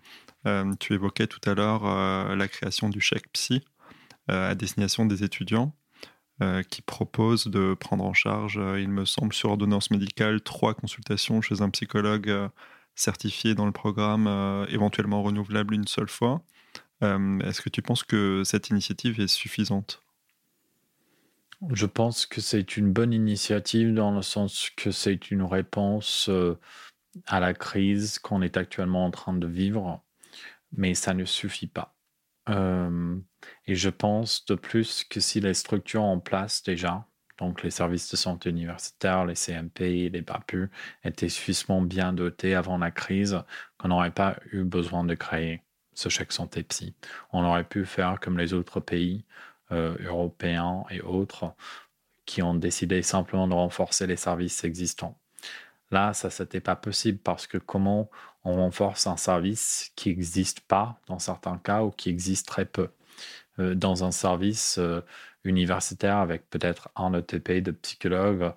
Euh, 0.45 0.73
tu 0.77 0.93
évoquais 0.93 1.25
tout 1.25 1.39
à 1.49 1.53
l'heure 1.53 1.85
euh, 1.85 2.35
la 2.35 2.49
création 2.49 2.89
du 2.89 2.99
chèque 2.99 3.31
psy 3.31 3.63
à 4.27 4.53
destination 4.53 5.05
des 5.05 5.23
étudiants 5.23 5.73
qui 6.69 6.81
propose 6.81 7.47
de 7.47 7.73
prendre 7.73 8.03
en 8.03 8.13
charge, 8.13 8.59
il 8.77 8.89
me 8.89 9.05
semble, 9.05 9.33
sur 9.33 9.51
ordonnance 9.51 9.91
médicale, 9.91 10.41
trois 10.41 10.73
consultations 10.73 11.41
chez 11.41 11.61
un 11.61 11.69
psychologue 11.69 12.49
certifié 12.95 13.53
dans 13.53 13.65
le 13.65 13.71
programme, 13.71 14.27
éventuellement 14.69 15.23
renouvelable 15.23 15.73
une 15.73 15.87
seule 15.87 16.09
fois. 16.09 16.41
Est-ce 17.01 17.61
que 17.61 17.69
tu 17.69 17.81
penses 17.81 18.03
que 18.03 18.43
cette 18.45 18.69
initiative 18.69 19.21
est 19.21 19.27
suffisante? 19.27 20.03
Je 21.71 21.85
pense 21.85 22.25
que 22.25 22.41
c'est 22.41 22.77
une 22.77 22.91
bonne 22.91 23.13
initiative 23.13 23.93
dans 23.93 24.11
le 24.11 24.21
sens 24.21 24.69
que 24.75 24.91
c'est 24.91 25.31
une 25.31 25.43
réponse 25.43 26.29
euh, 26.29 26.59
à 27.27 27.39
la 27.39 27.53
crise 27.53 28.19
qu'on 28.19 28.41
est 28.41 28.57
actuellement 28.57 29.05
en 29.05 29.11
train 29.11 29.33
de 29.33 29.47
vivre, 29.47 30.03
mais 30.71 30.93
ça 30.93 31.13
ne 31.13 31.25
suffit 31.25 31.67
pas. 31.67 31.95
Euh, 32.49 33.17
et 33.65 33.75
je 33.75 33.89
pense 33.89 34.45
de 34.45 34.55
plus 34.55 35.03
que 35.03 35.19
si 35.19 35.39
les 35.39 35.53
structures 35.53 36.03
en 36.03 36.19
place 36.19 36.63
déjà, 36.63 37.07
donc 37.37 37.63
les 37.63 37.71
services 37.71 38.11
de 38.11 38.17
santé 38.17 38.49
universitaires, 38.49 39.25
les 39.25 39.35
CMP, 39.35 40.09
les 40.09 40.21
BAPU, 40.21 40.69
étaient 41.03 41.29
suffisamment 41.29 41.81
bien 41.81 42.13
dotés 42.13 42.55
avant 42.55 42.77
la 42.77 42.91
crise, 42.91 43.41
qu'on 43.77 43.89
n'aurait 43.89 44.11
pas 44.11 44.37
eu 44.51 44.63
besoin 44.63 45.03
de 45.03 45.15
créer 45.15 45.63
ce 45.93 46.09
chèque 46.09 46.31
santé 46.31 46.63
psy. 46.63 46.95
On 47.31 47.43
aurait 47.43 47.63
pu 47.63 47.85
faire 47.85 48.19
comme 48.19 48.37
les 48.37 48.53
autres 48.53 48.79
pays, 48.79 49.25
européens 49.73 50.83
et 50.89 51.01
autres 51.01 51.53
qui 52.25 52.41
ont 52.41 52.55
décidé 52.55 53.01
simplement 53.01 53.47
de 53.47 53.53
renforcer 53.53 54.07
les 54.07 54.15
services 54.15 54.63
existants. 54.63 55.17
Là, 55.91 56.13
ça, 56.13 56.29
n'était 56.43 56.61
pas 56.61 56.75
possible 56.75 57.19
parce 57.19 57.47
que 57.47 57.57
comment 57.57 58.09
on 58.43 58.55
renforce 58.55 59.07
un 59.07 59.17
service 59.17 59.91
qui 59.95 60.09
n'existe 60.09 60.61
pas 60.61 60.99
dans 61.07 61.19
certains 61.19 61.57
cas 61.57 61.83
ou 61.83 61.91
qui 61.91 62.09
existe 62.09 62.47
très 62.47 62.65
peu? 62.65 62.89
Euh, 63.59 63.75
Dans 63.75 64.03
un 64.03 64.11
service 64.11 64.77
euh, 64.79 65.01
universitaire 65.43 66.17
avec 66.17 66.49
peut-être 66.49 66.89
un 66.95 67.13
ETP 67.13 67.61
de 67.61 67.71
psychologue, 67.71 68.53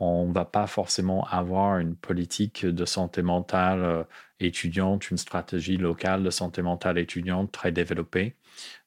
on 0.00 0.28
ne 0.28 0.32
va 0.32 0.44
pas 0.44 0.66
forcément 0.66 1.24
avoir 1.26 1.78
une 1.78 1.96
politique 1.96 2.66
de 2.66 2.84
santé 2.84 3.22
mentale 3.22 4.06
étudiante, 4.40 5.10
une 5.10 5.16
stratégie 5.16 5.76
locale 5.76 6.22
de 6.22 6.30
santé 6.30 6.62
mentale 6.62 6.98
étudiante 6.98 7.52
très 7.52 7.72
développée 7.72 8.36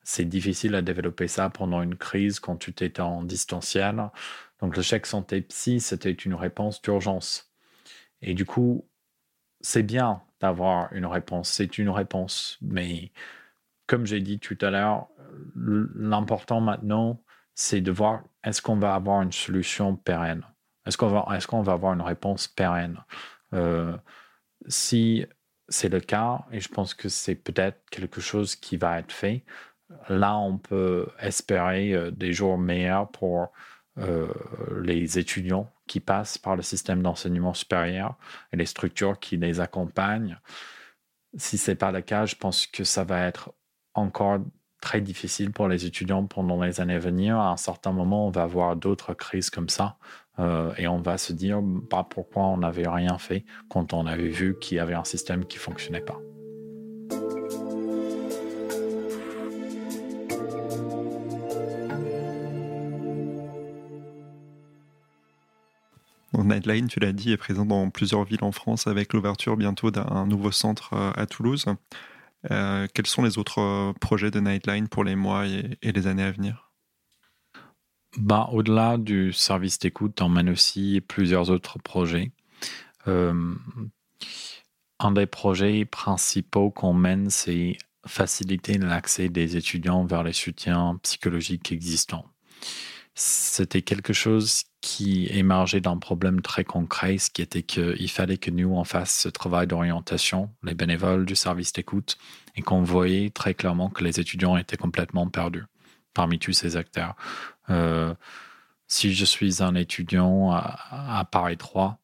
c'est 0.08 0.24
difficile 0.24 0.74
à 0.76 0.82
développer 0.82 1.28
ça 1.28 1.50
pendant 1.50 1.82
une 1.82 1.98
crise 1.98 2.40
quand 2.40 2.56
tu 2.56 2.72
étais 2.72 3.02
en 3.02 3.24
distanciel. 3.24 4.10
Donc 4.62 4.78
le 4.78 4.82
chèque 4.82 5.06
santé 5.06 5.42
psy, 5.42 5.82
c'était 5.82 6.14
une 6.14 6.34
réponse 6.34 6.82
d'urgence. 6.82 7.52
Et 8.22 8.34
du 8.34 8.46
coup, 8.46 8.88
c'est 9.60 9.84
bien 9.84 10.22
d'avoir 10.40 10.94
une 10.94 11.06
réponse, 11.06 11.50
c'est 11.50 11.78
une 11.78 11.90
réponse. 11.90 12.58
Mais 12.62 13.12
comme 13.86 14.06
j'ai 14.06 14.22
dit 14.22 14.40
tout 14.40 14.58
à 14.62 14.70
l'heure, 14.70 15.10
l'important 15.56 16.62
maintenant, 16.62 17.22
c'est 17.54 17.82
de 17.82 17.92
voir 17.92 18.24
est-ce 18.46 18.62
qu'on 18.62 18.78
va 18.78 18.96
avoir 18.96 19.22
une 19.24 19.34
solution 19.34 19.98
pérenne 19.98 20.46
Est-ce 20.88 20.98
qu'on 20.98 21.08
va, 21.10 21.26
est 21.36 21.46
qu'on 21.46 21.62
va 21.62 21.74
avoir 21.74 21.94
une 21.94 22.02
réponse 22.02 22.48
pérenne? 22.48 23.04
Euh, 23.54 23.96
Si 24.68 25.26
c'est 25.70 25.90
le 25.90 26.00
cas, 26.00 26.46
et 26.52 26.60
je 26.60 26.70
pense 26.70 26.94
que 26.94 27.10
c'est 27.10 27.36
peut-être 27.36 27.90
quelque 27.92 28.22
chose 28.22 28.56
qui 28.56 28.78
va 28.78 29.00
être 29.00 29.12
fait, 29.12 29.44
là, 30.10 30.38
on 30.38 30.58
peut 30.58 31.08
espérer 31.20 31.94
euh, 31.94 32.12
des 32.12 32.34
jours 32.34 32.58
meilleurs 32.58 33.10
pour 33.12 33.52
euh, 34.00 34.28
les 34.82 35.18
étudiants 35.20 35.72
qui 35.88 36.00
passent 36.00 36.38
par 36.38 36.56
le 36.56 36.62
système 36.62 37.02
d'enseignement 37.02 37.54
supérieur 37.54 38.16
et 38.54 38.58
les 38.58 38.66
structures 38.66 39.20
qui 39.20 39.38
les 39.38 39.60
accompagnent. 39.60 40.40
Si 41.36 41.58
ce 41.58 41.72
n'est 41.72 41.76
pas 41.76 41.92
le 41.92 42.02
cas, 42.02 42.26
je 42.26 42.36
pense 42.36 42.68
que 42.68 42.84
ça 42.84 43.04
va 43.04 43.26
être 43.26 43.54
encore 43.94 44.40
très 44.82 45.02
difficile 45.02 45.52
pour 45.52 45.68
les 45.68 45.86
étudiants 45.86 46.26
pendant 46.26 46.62
les 46.62 46.82
années 46.82 46.96
à 46.96 47.00
venir. 47.00 47.38
À 47.38 47.52
un 47.52 47.58
certain 47.58 47.92
moment, 47.92 48.28
on 48.28 48.32
va 48.32 48.44
avoir 48.44 48.76
d'autres 48.76 49.14
crises 49.14 49.50
comme 49.50 49.70
ça 49.70 49.98
euh, 50.40 50.74
et 50.78 50.88
on 50.88 51.00
va 51.00 51.18
se 51.18 51.34
dire 51.34 51.62
bah, 51.62 52.06
pourquoi 52.10 52.44
on 52.44 52.58
n'avait 52.58 52.88
rien 52.88 53.18
fait 53.18 53.46
quand 53.70 53.94
on 53.94 54.06
avait 54.06 54.30
vu 54.30 54.58
qu'il 54.60 54.78
y 54.78 54.80
avait 54.80 54.94
un 54.94 55.04
système 55.04 55.46
qui 55.46 55.58
ne 55.58 55.62
fonctionnait 55.62 56.02
pas. 56.02 56.20
Nightline, 66.48 66.88
tu 66.88 67.00
l'as 67.00 67.12
dit, 67.12 67.32
est 67.32 67.38
présent 67.38 67.66
dans 67.66 67.90
plusieurs 67.90 68.24
villes 68.24 68.44
en 68.44 68.52
France 68.52 68.88
avec 68.88 69.14
l'ouverture 69.14 69.58
bientôt 69.58 69.92
d'un 69.92 70.26
nouveau 70.26 70.52
centre 70.52 70.94
euh, 70.94 71.12
à 71.16 71.26
Toulouse. 71.26 71.66
Euh, 72.52 72.88
quels 72.94 73.08
sont 73.08 73.24
les 73.24 73.38
autres 73.38 73.60
euh, 73.60 73.94
projets 73.94 74.32
de 74.32 74.40
Nightline 74.40 74.88
pour 74.88 75.04
les 75.04 75.16
mois 75.16 75.48
et, 75.48 75.78
les 75.82 76.08
années 76.08 76.24
à 76.24 76.32
venir? 76.32 76.72
Bah, 78.18 78.50
Au-delà 78.52 78.98
du 78.98 79.34
service 79.34 79.80
d'écoute, 79.80 80.22
on 80.22 80.30
mène 80.30 80.50
aussi 80.50 81.02
plusieurs 81.02 81.50
autres 81.50 81.80
projets. 81.80 82.32
un 83.06 85.12
des 85.12 85.28
projets 85.28 85.86
principaux 85.86 86.72
qu'on 86.72 86.94
mène, 86.94 87.30
c'est 87.30 87.78
faciliter 88.08 88.78
l'accès 88.78 89.30
des 89.30 89.58
étudiants 89.58 90.06
vers 90.06 90.24
les 90.24 90.34
soutiens 90.34 91.00
psychologiques 91.04 91.72
existants. 91.72 92.26
C'était 93.20 93.82
quelque 93.82 94.14
chose 94.14 94.66
qui 94.80 95.26
émergeait 95.32 95.82
d'un 95.82 95.98
problème 95.98 96.44
très 96.44 96.64
concret, 96.64 97.18
ce 97.18 97.32
qui 97.32 97.42
était 97.42 97.64
qu'il 97.64 98.12
fallait 98.12 98.38
que 98.38 98.52
nous, 98.52 98.70
on 98.70 98.84
fasse 98.84 99.22
ce 99.22 99.28
travail 99.28 99.66
d'orientation, 99.66 100.52
les 100.62 100.76
bénévoles 100.76 101.26
du 101.26 101.36
service 101.36 101.74
d'écoute, 101.74 102.20
et 102.56 102.62
qu'on 102.62 102.84
voyait 102.84 103.32
très 103.32 103.56
clairement 103.56 103.90
que 103.90 104.04
les 104.04 104.20
étudiants 104.20 104.56
étaient 104.56 104.78
complètement 104.78 105.28
perdus 105.28 105.66
parmi 106.14 106.38
tous 106.38 106.54
ces 106.54 106.78
acteurs. 106.78 107.16
Euh, 107.72 108.14
si 108.86 109.16
je 109.16 109.26
suis 109.26 109.64
un 109.64 109.74
étudiant 109.74 110.52
à, 110.52 111.28
Paris 111.32 111.58
3, 111.58 111.98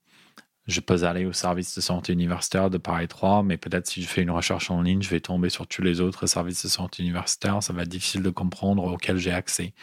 je 0.67 0.79
peux 0.79 1.03
aller 1.03 1.25
au 1.25 1.33
service 1.33 1.75
de 1.75 1.81
santé 1.81 2.13
universitaire 2.13 2.69
de 2.69 2.77
Paris 2.77 3.07
3, 3.07 3.43
mais 3.43 3.57
peut-être 3.57 3.87
si 3.87 4.01
je 4.01 4.07
fais 4.07 4.21
une 4.21 4.31
recherche 4.31 4.71
en 4.71 4.81
ligne, 4.81 5.01
je 5.01 5.09
vais 5.09 5.19
tomber 5.19 5.49
sur 5.49 5.67
tous 5.67 5.81
les 5.81 5.99
autres 6.01 6.25
services 6.25 6.63
de 6.63 6.69
santé 6.69 7.03
universitaire. 7.03 7.61
Ça 7.61 7.73
va 7.73 7.83
être 7.83 7.89
difficile 7.89 8.23
de 8.23 8.29
comprendre 8.29 8.83
auxquels 8.83 9.17
j'ai 9.17 9.31
accès 9.31 9.73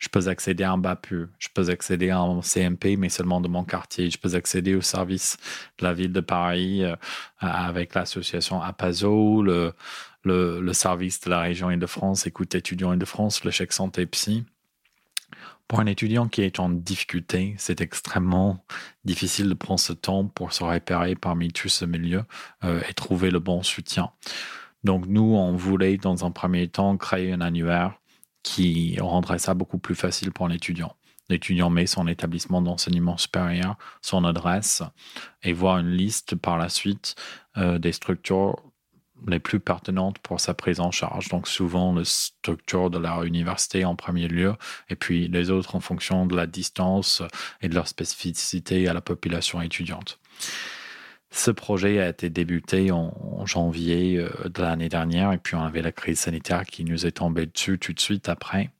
je 0.00 0.08
peux 0.08 0.28
accéder 0.28 0.64
à 0.64 0.72
un 0.72 0.78
BAPU, 0.78 1.28
je 1.38 1.48
peux 1.54 1.68
accéder 1.68 2.08
à 2.08 2.18
un 2.18 2.40
CMP, 2.40 2.96
mais 2.96 3.10
seulement 3.10 3.40
de 3.40 3.48
mon 3.48 3.64
quartier. 3.64 4.10
Je 4.10 4.18
peux 4.18 4.34
accéder 4.34 4.74
au 4.74 4.80
service 4.80 5.36
de 5.78 5.84
la 5.84 5.92
ville 5.92 6.12
de 6.12 6.20
Paris 6.20 6.82
euh, 6.82 6.96
avec 7.38 7.94
l'association 7.94 8.62
APASO, 8.62 9.42
le, 9.42 9.74
le, 10.24 10.72
service 10.72 11.20
de 11.20 11.30
la 11.30 11.40
région 11.40 11.70
Île-de-France, 11.70 12.26
écoute 12.26 12.54
étudiants 12.54 12.94
Île-de-France, 12.94 13.44
le 13.44 13.50
chèque 13.50 13.74
santé 13.74 14.06
psy. 14.06 14.46
Pour 15.70 15.78
un 15.78 15.86
étudiant 15.86 16.26
qui 16.26 16.42
est 16.42 16.58
en 16.58 16.68
difficulté, 16.68 17.54
c'est 17.56 17.80
extrêmement 17.80 18.64
difficile 19.04 19.48
de 19.48 19.54
prendre 19.54 19.78
ce 19.78 19.92
temps 19.92 20.26
pour 20.26 20.52
se 20.52 20.64
repérer 20.64 21.14
parmi 21.14 21.52
tout 21.52 21.68
ce 21.68 21.84
milieu 21.84 22.24
euh, 22.64 22.82
et 22.88 22.92
trouver 22.92 23.30
le 23.30 23.38
bon 23.38 23.62
soutien. 23.62 24.10
Donc 24.82 25.06
nous, 25.06 25.22
on 25.22 25.54
voulait 25.54 25.96
dans 25.96 26.24
un 26.24 26.32
premier 26.32 26.66
temps 26.66 26.96
créer 26.96 27.30
un 27.32 27.40
annuaire 27.40 28.00
qui 28.42 28.98
rendrait 28.98 29.38
ça 29.38 29.54
beaucoup 29.54 29.78
plus 29.78 29.94
facile 29.94 30.32
pour 30.32 30.48
l'étudiant. 30.48 30.96
L'étudiant 31.28 31.70
met 31.70 31.86
son 31.86 32.08
établissement 32.08 32.60
d'enseignement 32.60 33.16
supérieur, 33.16 33.76
son 34.02 34.24
adresse 34.24 34.82
et 35.44 35.52
voit 35.52 35.78
une 35.78 35.92
liste 35.92 36.34
par 36.34 36.58
la 36.58 36.68
suite 36.68 37.14
euh, 37.58 37.78
des 37.78 37.92
structures 37.92 38.56
les 39.26 39.38
plus 39.38 39.60
pertinentes 39.60 40.18
pour 40.18 40.40
sa 40.40 40.54
prise 40.54 40.80
en 40.80 40.90
charge. 40.90 41.28
Donc 41.28 41.48
souvent 41.48 41.94
les 41.94 42.04
structures 42.04 42.90
de 42.90 42.98
la 42.98 43.22
université 43.24 43.84
en 43.84 43.96
premier 43.96 44.28
lieu 44.28 44.54
et 44.88 44.96
puis 44.96 45.28
les 45.28 45.50
autres 45.50 45.76
en 45.76 45.80
fonction 45.80 46.26
de 46.26 46.36
la 46.36 46.46
distance 46.46 47.22
et 47.62 47.68
de 47.68 47.74
leur 47.74 47.88
spécificité 47.88 48.88
à 48.88 48.94
la 48.94 49.00
population 49.00 49.60
étudiante. 49.60 50.18
Ce 51.32 51.50
projet 51.50 52.00
a 52.00 52.08
été 52.08 52.28
débuté 52.28 52.90
en, 52.90 53.46
janvier 53.46 54.18
euh, 54.18 54.48
de 54.48 54.62
l'année 54.62 54.88
dernière 54.88 55.32
et 55.32 55.38
puis 55.38 55.54
on 55.54 55.62
avait 55.62 55.82
la 55.82 55.92
crise 55.92 56.20
sanitaire 56.20 56.64
qui 56.64 56.84
nous 56.84 57.06
est 57.06 57.12
tombée 57.12 57.46
dessus 57.46 57.78
tout 57.78 57.92
de 57.92 58.00
suite 58.00 58.28
après. 58.28 58.70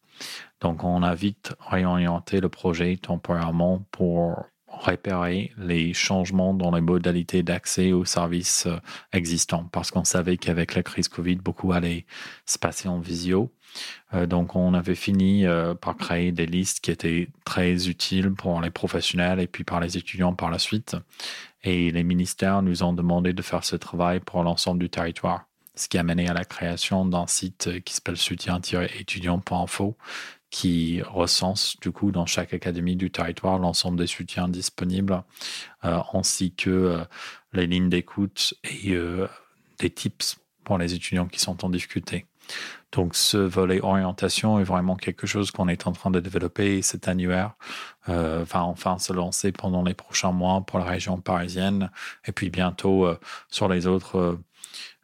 Donc 0.61 0.85
on 0.85 1.03
a 1.03 1.15
vite 1.15 1.55
réorienté 1.61 2.41
le 2.41 2.49
projet 2.49 2.97
temporairement 2.97 3.87
pour 3.91 4.45
repérer 4.81 5.53
les 5.59 5.93
changements 5.93 6.55
dans 6.55 6.75
les 6.75 6.81
modalités 6.81 7.43
d'accès 7.43 7.93
aux 7.93 8.05
services 8.05 8.67
euh, 8.67 8.79
existants 9.13 9.69
parce 9.71 9.91
qu'on 9.91 10.05
savait 10.05 10.37
qu'avec 10.37 10.75
la 10.75 10.83
crise 10.83 11.09
Covid, 11.09 11.37
beaucoup 11.37 11.73
allait 11.73 12.07
se 12.47 12.59
passer 12.59 12.89
en 12.89 12.99
visio. 12.99 13.53
Euh, 14.15 14.27
donc, 14.27 14.57
on 14.57 14.75
avait 14.75 14.95
fini 14.95 15.45
par 15.81 15.97
créer 15.97 16.33
des 16.33 16.47
listes 16.47 16.81
qui 16.81 16.91
étaient 16.91 17.29
très 17.45 17.89
utiles 17.89 18.33
pour 18.33 18.61
les 18.61 18.71
professionnels 18.71 19.41
et 19.41 19.47
puis 19.47 19.65
par 19.65 19.81
les 19.81 19.97
étudiants 19.97 20.35
par 20.35 20.51
la 20.51 20.59
suite. 20.59 20.97
Et 21.63 21.91
les 21.91 22.03
ministères 22.03 22.63
nous 22.63 22.83
ont 22.83 22.95
demandé 22.95 23.33
de 23.33 23.43
faire 23.43 23.65
ce 23.65 23.77
travail 23.77 24.21
pour 24.21 24.43
l'ensemble 24.43 24.81
du 24.81 24.89
territoire. 24.89 25.47
ce 25.77 25.89
qui 25.89 25.99
a 25.99 26.03
mené 26.03 26.29
à 26.29 26.35
la 26.35 26.45
création 26.45 27.07
d'un 27.07 27.27
site 27.27 27.83
qui 27.85 27.95
s'appelle 27.95 28.17
soutien-étudiant.info 28.17 29.97
qui 30.51 31.01
recense 31.03 31.79
du 31.81 31.93
coup 31.93 32.11
dans 32.11 32.27
chaque 32.27 32.53
académie 32.53 32.97
du 32.97 33.11
territoire 33.11 33.59
l'ensemble 33.59 33.99
des 33.99 34.09
soutiens 34.09 34.49
disponibles 34.49 35.23
euh, 35.85 36.01
ainsi 36.13 36.53
que 36.53 36.71
euh, 36.71 37.05
les 37.53 37.67
lignes 37.67 37.89
d'écoute 37.89 38.55
et 38.65 38.91
euh, 38.91 39.29
des 39.79 39.91
tips 39.91 40.39
pour 40.65 40.77
les 40.77 40.93
étudiants 40.93 41.27
qui 41.27 41.41
sont 41.41 41.65
en 41.65 41.71
difficulté. 41.71 42.27
Donc 42.91 43.15
ce 43.15 43.37
volet 43.37 43.81
orientation 43.81 44.59
est 44.59 44.65
vraiment 44.65 44.97
quelque 44.97 45.27
chose 45.27 45.53
qu'on 45.53 45.69
est 45.69 45.87
en 45.87 45.93
train 45.93 46.11
de 46.11 46.19
développer 46.19 46.83
cet 46.83 47.07
annuaire 47.07 47.55
va 48.09 48.65
enfin 48.65 48.99
se 48.99 49.13
lancer 49.13 49.53
pendant 49.53 49.85
les 49.85 49.95
prochains 49.95 50.33
mois 50.33 50.61
pour 50.63 50.81
la 50.81 50.85
région 50.85 51.21
parisienne 51.21 51.93
et 52.27 52.33
puis 52.33 52.51
bientôt 52.51 53.09
sur 53.49 53.69
les 53.69 53.87
autres 53.87 54.41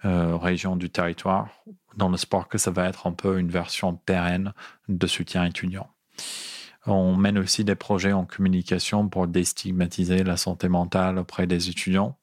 régions 0.03 0.75
du 0.75 0.91
territoire 0.91 1.49
dans 1.97 2.09
le 2.09 2.17
sport 2.17 2.49
que 2.49 2.59
ça 2.59 2.71
va 2.71 2.89
être 2.89 3.07
un 3.07 3.13
peu 3.13 3.39
une 3.39 3.51
version 3.51 3.95
pérenne 3.95 4.53
de 4.89 5.07
soutien 5.07 5.45
étudiant. 5.45 5.89
On 6.87 7.17
mène 7.17 7.39
aussi 7.39 7.65
des 7.65 7.75
projets 7.75 8.13
en 8.13 8.25
communication 8.25 9.09
pour 9.09 9.27
déstigmatiser 9.27 10.23
la 10.23 10.37
santé 10.37 10.69
mentale 10.69 11.19
auprès 11.19 11.47
des 11.47 11.69
étudiants. 11.69 12.17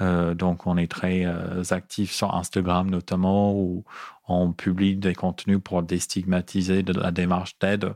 Euh, 0.00 0.34
donc, 0.34 0.66
on 0.66 0.76
est 0.76 0.90
très 0.90 1.24
euh, 1.26 1.62
actif 1.70 2.12
sur 2.12 2.34
Instagram 2.34 2.88
notamment, 2.88 3.52
où 3.52 3.84
on 4.28 4.52
publie 4.52 4.96
des 4.96 5.14
contenus 5.14 5.58
pour 5.62 5.82
déstigmatiser 5.82 6.82
la 6.82 7.10
démarche 7.10 7.58
d'aide. 7.58 7.94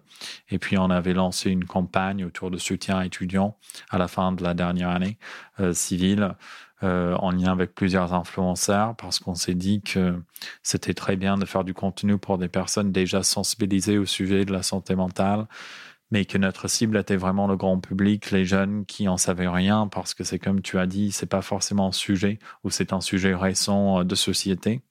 Et 0.51 0.59
puis, 0.59 0.77
on 0.77 0.91
avait 0.91 1.15
lancé 1.15 1.51
une 1.51 1.65
campagne 1.65 2.25
autour 2.25 2.51
de 2.51 2.59
soutien 2.59 3.01
étudiant 3.03 3.57
à 3.91 3.99
la 3.99 4.09
fin 4.09 4.33
de 4.33 4.43
la 4.43 4.55
dernière 4.55 4.91
année 4.91 5.19
euh, 5.61 5.73
civile 5.73 6.35
euh, 6.83 7.15
en 7.17 7.31
lien 7.31 7.53
avec 7.53 7.75
plusieurs 7.75 8.15
influenceurs 8.15 8.97
parce 8.97 9.19
qu'on 9.19 9.35
s'est 9.35 9.55
dit 9.55 9.83
que 9.83 10.21
c'était 10.63 10.95
très 10.95 11.17
bien 11.17 11.37
de 11.39 11.45
faire 11.45 11.65
du 11.65 11.75
contenu 11.75 12.19
pour 12.19 12.39
des 12.39 12.49
personnes 12.49 12.93
déjà 12.93 13.23
sensibilisées 13.23 13.99
au 13.99 14.07
sujet 14.07 14.45
de 14.45 14.53
la 14.53 14.63
santé 14.63 14.95
mentale, 14.95 15.47
mais 16.11 16.25
que 16.25 16.39
notre 16.39 16.69
cible 16.69 16.97
était 16.99 17.17
vraiment 17.17 17.47
le 17.47 17.57
grand 17.57 17.79
public, 17.81 18.31
les 18.31 18.45
jeunes 18.45 18.85
qui 18.87 19.09
en 19.09 19.17
savaient 19.17 19.49
rien 19.49 19.89
parce 19.89 20.15
que 20.15 20.25
c'est 20.25 20.39
comme 20.39 20.63
tu 20.63 20.79
as 20.79 20.87
dit, 20.87 21.13
c'est 21.13 21.27
pas 21.27 21.43
forcément 21.43 21.89
un 21.89 21.93
sujet 21.93 22.39
ou 22.65 22.71
c'est 22.71 22.93
un 22.93 23.01
sujet 23.01 23.35
récent 23.35 24.01
euh, 24.01 24.05
de 24.05 24.15
société. 24.15 24.83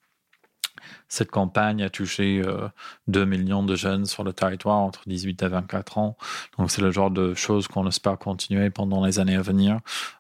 Cette 1.08 1.32
campagne 1.32 1.84
a 1.84 1.90
touché 1.90 2.42
2 3.08 3.20
euh, 3.20 3.26
millions 3.26 3.64
de 3.64 3.76
jeunes 3.76 4.06
sur 4.06 4.24
le 4.24 4.34
territoire 4.34 4.78
entre 4.78 5.02
18 5.08 5.44
et 5.44 5.48
24 5.48 5.98
ans. 5.98 6.18
Donc 6.58 6.72
c'est 6.72 6.82
le 6.82 6.92
genre 6.92 7.12
de 7.12 7.34
choses 7.34 7.68
qu'on 7.68 7.88
espère 7.88 8.18
continuer 8.18 8.70
pendant 8.70 9.06
les 9.06 9.20
années 9.20 9.36
à 9.36 9.42
venir, 9.42 9.80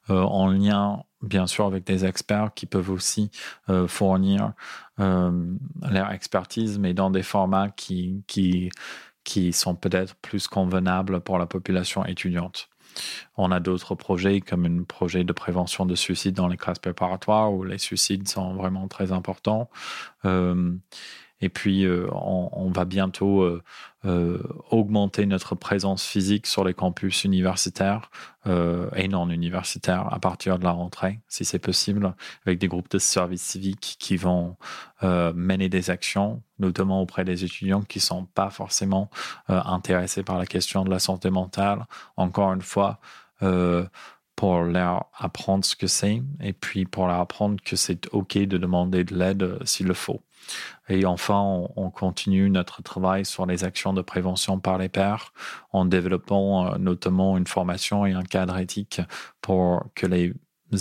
en 0.09 0.47
lien 0.47 1.03
bien 1.21 1.47
sûr 1.47 1.65
avec 1.65 1.83
des 1.85 2.05
experts 2.05 2.51
qui 2.55 2.65
peuvent 2.65 2.89
aussi 2.89 3.31
euh, 3.69 3.87
fournir 3.87 4.53
euh, 4.99 5.55
leur 5.89 6.11
expertise, 6.11 6.79
mais 6.79 6.93
dans 6.93 7.11
des 7.11 7.23
formats 7.23 7.69
qui, 7.69 8.23
qui, 8.27 8.69
qui 9.23 9.53
sont 9.53 9.75
peut-être 9.75 10.15
plus 10.15 10.47
convenables 10.47 11.21
pour 11.21 11.37
la 11.37 11.45
population 11.45 12.05
étudiante. 12.05 12.70
On 13.37 13.51
a 13.51 13.59
d'autres 13.59 13.95
projets 13.95 14.41
comme 14.41 14.65
un 14.65 14.83
projet 14.83 15.23
de 15.23 15.33
prévention 15.33 15.85
de 15.85 15.95
suicide 15.95 16.35
dans 16.35 16.47
les 16.47 16.57
classes 16.57 16.79
préparatoires 16.79 17.53
où 17.53 17.63
les 17.63 17.77
suicides 17.77 18.27
sont 18.27 18.53
vraiment 18.53 18.87
très 18.87 19.11
importants. 19.11 19.69
Euh, 20.25 20.73
et 21.41 21.49
puis, 21.49 21.85
euh, 21.85 22.07
on, 22.11 22.69
va 22.69 22.85
bientôt 22.85 23.41
euh, 23.41 23.63
euh, 24.05 24.41
augmenter 24.69 25.25
notre 25.25 25.55
présence 25.55 26.05
physique 26.05 26.45
sur 26.45 26.63
les 26.63 26.73
campus 26.73 27.23
universitaires 27.23 28.09
et 28.95 29.07
non 29.07 29.29
universitaires 29.29 30.11
à 30.11 30.19
partir 30.19 30.57
de 30.57 30.63
la 30.63 30.71
rentrée, 30.71 31.19
si 31.27 31.45
c'est 31.45 31.59
possible, 31.59 32.15
avec 32.43 32.57
des 32.57 32.67
groupes 32.67 32.89
de 32.89 32.97
services 32.97 33.43
civiques 33.43 33.97
qui 33.99 34.17
vont 34.17 34.57
mener 35.03 35.69
des 35.69 35.91
actions, 35.91 36.41
notamment 36.57 37.03
auprès 37.03 37.23
des 37.23 37.43
étudiants 37.43 37.83
qui 37.83 37.99
ne 37.99 38.03
sont 38.03 38.25
pas 38.25 38.49
forcément 38.49 39.11
intéressés 39.47 40.23
par 40.23 40.39
la 40.39 40.47
question 40.47 40.83
de 40.83 40.89
la 40.89 40.97
santé 40.97 41.29
mentale. 41.29 41.85
Encore 42.17 42.51
une 42.51 42.63
fois, 42.63 42.99
pour 44.35 44.61
leur 44.63 45.05
apprendre 45.19 45.63
ce 45.63 45.75
que 45.75 45.85
c'est 45.85 46.23
et 46.39 46.53
puis 46.53 46.85
pour 46.85 47.05
leur 47.05 47.19
apprendre 47.19 47.61
que 47.63 47.75
c'est 47.75 48.11
OK 48.11 48.39
de 48.39 48.57
demander 48.57 49.03
de 49.03 49.13
l'aide 49.13 49.59
s'il 49.65 49.85
le 49.85 49.93
faut. 49.93 50.23
Et 50.89 51.05
enfin, 51.05 51.67
on, 51.75 51.89
continue 51.89 52.49
notre 52.49 52.81
travail 52.81 53.25
sur 53.25 53.45
les 53.45 53.63
actions 53.63 53.93
de 53.93 54.01
prévention 54.01 54.59
par 54.59 54.77
les 54.77 54.89
pairs 54.89 55.33
en 55.71 55.85
développant 55.85 56.73
euh, 56.73 56.77
notamment 56.77 57.37
une 57.37 57.47
formation 57.47 58.05
et 58.05 58.13
un 58.13 58.23
cadre 58.23 58.57
éthique 58.57 59.01
pour 59.41 59.83
que 59.95 60.05
les 60.05 60.33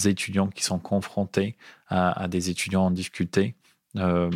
étudiants 0.06 0.48
qui 0.48 0.64
sont 0.64 0.78
confrontés 0.78 1.56
à, 1.88 2.28
des 2.28 2.50
étudiants 2.50 2.86
en 2.86 2.90
difficulté 2.90 3.56
euh, 3.96 4.30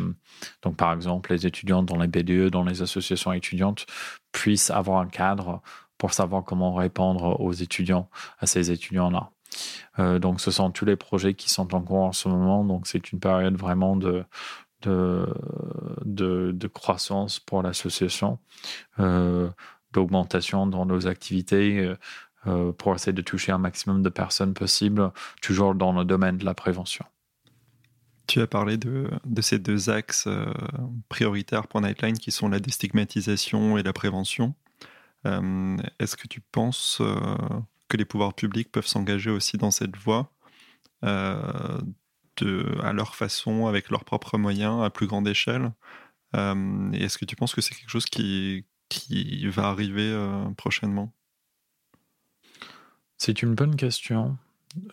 donc, 0.62 0.76
par 0.76 0.92
exemple, 0.92 1.32
les 1.32 1.46
étudiants 1.46 1.82
dans 1.82 1.96
les 1.96 2.08
BDE, 2.08 2.50
dans 2.50 2.64
les 2.64 2.82
associations 2.82 3.32
étudiantes, 3.32 3.86
puissent 4.32 4.70
avoir 4.70 5.00
un 5.00 5.06
cadre 5.06 5.62
pour 5.98 6.12
savoir 6.12 6.44
comment 6.44 6.74
répondre 6.74 7.40
aux 7.40 7.52
étudiants, 7.52 8.08
à 8.40 8.46
ces 8.46 8.70
étudiants-là. 8.70 9.30
Euh, 9.98 10.18
donc, 10.18 10.40
ce 10.40 10.50
sont 10.50 10.70
tous 10.70 10.84
les 10.84 10.96
projets 10.96 11.34
qui 11.34 11.50
sont 11.50 11.74
en 11.74 11.80
cours 11.80 12.02
en 12.02 12.12
ce 12.12 12.28
moment. 12.28 12.64
Donc, 12.64 12.86
c'est 12.86 13.12
une 13.12 13.20
période 13.20 13.56
vraiment 13.56 13.96
de, 13.96 14.24
de, 14.86 16.52
de, 16.52 16.68
croissance 16.68 17.38
pour 17.38 17.62
l'association, 17.62 18.38
euh, 18.98 19.50
d'augmentation 19.92 20.66
dans 20.66 20.86
nos 20.86 21.06
activités 21.06 21.78
euh, 21.78 21.96
euh, 22.46 22.72
pour 22.72 22.94
essayer 22.94 23.12
de 23.12 23.22
toucher 23.22 23.52
un 23.52 23.58
maximum 23.58 24.02
de 24.02 24.08
personnes 24.08 24.54
possible, 24.54 25.10
toujours 25.40 25.74
dans 25.74 25.92
le 25.92 26.04
domaine 26.04 26.38
de 26.38 26.44
la 26.44 26.54
prévention. 26.54 27.04
Tu 28.26 28.40
as 28.40 28.46
parlé 28.46 28.76
de, 28.76 29.10
de 29.24 29.42
ces 29.42 29.58
deux 29.58 29.90
axes 29.90 30.28
prioritaires 31.10 31.66
pour 31.66 31.82
Nightline 31.82 32.16
qui 32.16 32.30
sont 32.30 32.48
la 32.48 32.58
déstigmatisation 32.58 33.76
et 33.76 33.82
la 33.82 33.92
prévention. 33.92 34.54
Est-ce 35.24 36.16
que 36.16 36.26
tu 36.26 36.40
penses 36.40 37.02
que 37.88 37.96
les 37.98 38.06
pouvoirs 38.06 38.32
publics 38.32 38.72
peuvent 38.72 38.86
s'engager 38.86 39.30
aussi 39.30 39.58
dans 39.58 39.70
cette 39.70 39.96
voie 39.98 40.30
à 42.42 42.92
leur 42.92 43.14
façon, 43.14 43.66
avec 43.66 43.90
leurs 43.90 44.04
propres 44.04 44.38
moyens, 44.38 44.82
à 44.82 44.90
plus 44.90 45.06
grande 45.06 45.28
échelle 45.28 45.72
Est-ce 46.32 47.18
que 47.18 47.24
tu 47.24 47.36
penses 47.36 47.54
que 47.54 47.60
c'est 47.60 47.74
quelque 47.74 47.90
chose 47.90 48.06
qui, 48.06 48.64
qui 48.88 49.46
va 49.48 49.64
arriver 49.64 50.10
euh, 50.10 50.44
prochainement? 50.56 51.12
C'est 53.16 53.42
une 53.42 53.54
bonne 53.54 53.76
question. 53.76 54.36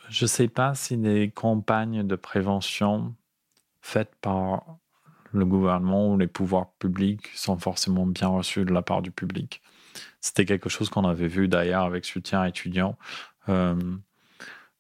Je 0.10 0.26
ne 0.26 0.28
sais 0.28 0.48
pas 0.48 0.76
si 0.76 0.98
des 0.98 1.32
campagnes 1.32 2.06
de 2.06 2.16
prévention 2.16 3.16
faites 3.82 4.16
par 4.22 4.78
le 5.32 5.46
gouvernement 5.46 6.12
ou 6.12 6.18
les 6.18 6.28
pouvoirs 6.28 6.72
publics 6.74 7.28
sont 7.36 7.58
forcément 7.58 8.06
bien 8.06 8.28
reçues 8.28 8.66
de 8.66 8.74
la 8.74 8.82
part 8.82 9.02
du 9.02 9.12
public. 9.12 9.62
C'était 10.20 10.46
quelque 10.46 10.70
chose 10.70 10.90
qu'on 10.90 11.06
avait 11.06 11.28
vu 11.28 11.48
d'ailleurs 11.48 11.84
avec 11.84 12.06
soutien 12.06 12.46
étudiant. 12.46 12.98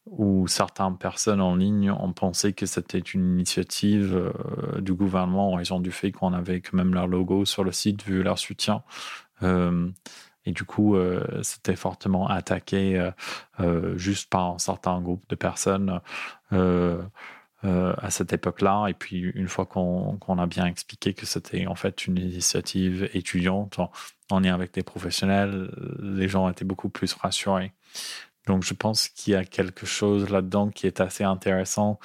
Où 0.06 0.48
certaines 0.48 0.98
personnes 0.98 1.42
en 1.42 1.56
ligne 1.56 1.92
ont 1.92 2.14
pensé 2.14 2.54
que 2.54 2.66
c'était 2.66 3.00
une 3.00 3.34
initiative 3.34 4.16
euh, 4.16 4.82
du 4.82 4.94
gouvernement 4.94 5.52
en 5.52 5.56
raison 5.56 5.80
du 5.80 5.92
fait 5.92 6.12
qu'on 6.12 6.34
avait 6.34 6.62
quand 6.62 6.76
même 6.76 6.94
leur 6.94 7.08
logo 7.08 7.46
sur 7.46 7.64
le 7.64 7.72
site 7.72 8.04
vu 8.04 8.24
leur 8.24 8.40
soutien. 8.40 8.84
Euh, 9.44 9.90
et 10.46 10.52
du 10.52 10.64
coup, 10.64 10.96
euh, 10.96 11.24
c'était 11.44 11.76
fortement 11.76 12.28
attaqué 12.28 13.12
juste 13.96 14.30
par 14.30 14.54
un 14.54 14.58
certain 14.58 15.00
groupe 15.00 15.24
de 15.30 15.36
personnes 15.36 16.00
à 16.52 18.10
cette 18.10 18.34
époque-là. 18.34 18.88
Et 18.88 18.96
puis, 18.96 19.20
une 19.20 19.48
fois 19.48 19.68
qu'on 19.68 20.38
a 20.40 20.46
bien 20.48 20.66
expliqué 20.66 21.14
que 21.14 21.28
c'était 21.28 21.68
en 21.68 21.76
fait 21.76 22.08
une 22.08 22.18
initiative 22.18 23.08
étudiante 23.14 23.78
en, 23.78 23.92
en 24.32 24.40
lien 24.40 24.56
avec 24.56 24.74
des 24.74 24.82
professionnels, 24.82 25.70
les 26.00 26.28
gens 26.28 26.50
étaient 26.50 26.66
beaucoup 26.66 26.90
plus 26.90 27.14
rassurés. 27.14 27.72
Donc 28.48 28.64
je 28.64 28.74
pense 28.74 29.08
qu'il 29.08 29.34
y 29.34 29.36
a 29.36 29.46
quelque 29.46 29.86
chose 29.86 30.30
là-dedans 30.30 30.70
qui 30.70 30.88
est 30.88 31.00
assez 31.00 31.24
intéressant 31.24 32.00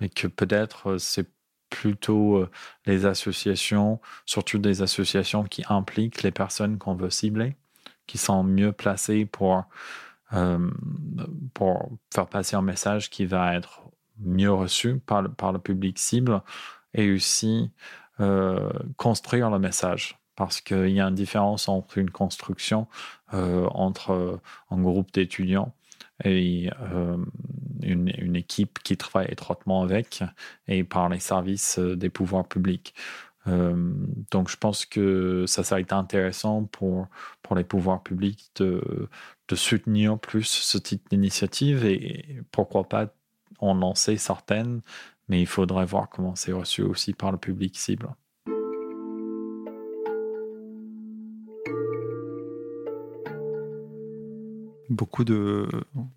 et 0.00 0.08
que 0.08 0.26
peut-être 0.26 0.92
euh, 0.92 0.98
c'est 0.98 1.28
plutôt 1.70 2.36
euh, 2.36 2.50
les 2.86 3.06
associations, 3.06 4.00
surtout 4.26 4.58
des 4.58 4.82
associations 4.82 5.44
qui 5.44 5.62
impliquent 5.68 6.22
les 6.22 6.30
personnes 6.30 6.78
qu'on 6.78 6.94
veut 6.94 7.10
cibler, 7.10 7.56
qui 8.06 8.18
sont 8.18 8.42
mieux 8.42 8.72
placées 8.72 9.26
pour, 9.26 9.64
euh, 10.32 10.70
pour 11.54 11.90
faire 12.12 12.26
passer 12.26 12.56
un 12.56 12.62
message 12.62 13.10
qui 13.10 13.26
va 13.26 13.54
être 13.54 13.82
mieux 14.18 14.52
reçu 14.52 14.98
par 14.98 15.22
le, 15.22 15.30
par 15.30 15.52
le 15.52 15.58
public 15.58 15.98
cible 15.98 16.42
et 16.94 17.10
aussi 17.12 17.70
construire 18.96 19.50
le 19.50 19.58
message. 19.58 20.16
Parce 20.36 20.60
qu'il 20.60 20.90
y 20.90 21.00
a 21.00 21.08
une 21.08 21.14
différence 21.14 21.68
entre 21.68 21.98
une 21.98 22.10
construction 22.10 22.86
entre 23.32 24.40
un 24.70 24.80
groupe 24.80 25.10
d'étudiants 25.10 25.74
et 26.24 26.70
euh, 26.80 27.16
une, 27.82 28.36
équipe 28.36 28.78
qui 28.80 28.96
travaille 28.96 29.30
étroitement 29.30 29.82
avec 29.82 30.22
et 30.68 30.84
par 30.84 31.08
les 31.08 31.20
services 31.20 31.78
euh, 31.78 31.96
des 31.96 32.10
pouvoirs 32.10 32.46
publics. 32.46 32.94
Euh, 33.48 33.92
donc 34.30 34.48
je 34.48 34.56
pense 34.56 34.86
que 34.86 35.44
ça, 35.46 35.64
ça 35.64 35.76
a 35.76 35.80
été 35.80 35.94
intéressant 35.94 36.64
pour, 36.64 37.08
pour 37.42 37.56
les 37.56 37.64
pouvoirs 37.64 38.02
publics 38.02 38.50
de, 38.56 39.08
de 39.48 39.56
soutenir 39.56 40.18
plus 40.18 40.44
ce 40.44 40.78
type 40.78 41.08
d'initiative 41.10 41.84
et 41.84 42.40
pourquoi 42.52 42.88
pas 42.88 43.12
en 43.58 43.74
lancer 43.74 44.16
certaines 44.16 44.80
mais 45.28 45.40
il 45.40 45.46
faudrait 45.46 45.86
voir 45.86 46.08
comment 46.08 46.34
c'est 46.34 46.52
reçu 46.52 46.82
aussi 46.82 47.14
par 47.14 47.32
le 47.32 47.38
public 47.38 47.78
cible. 47.78 48.14
Beaucoup 54.90 55.24
de, 55.24 55.68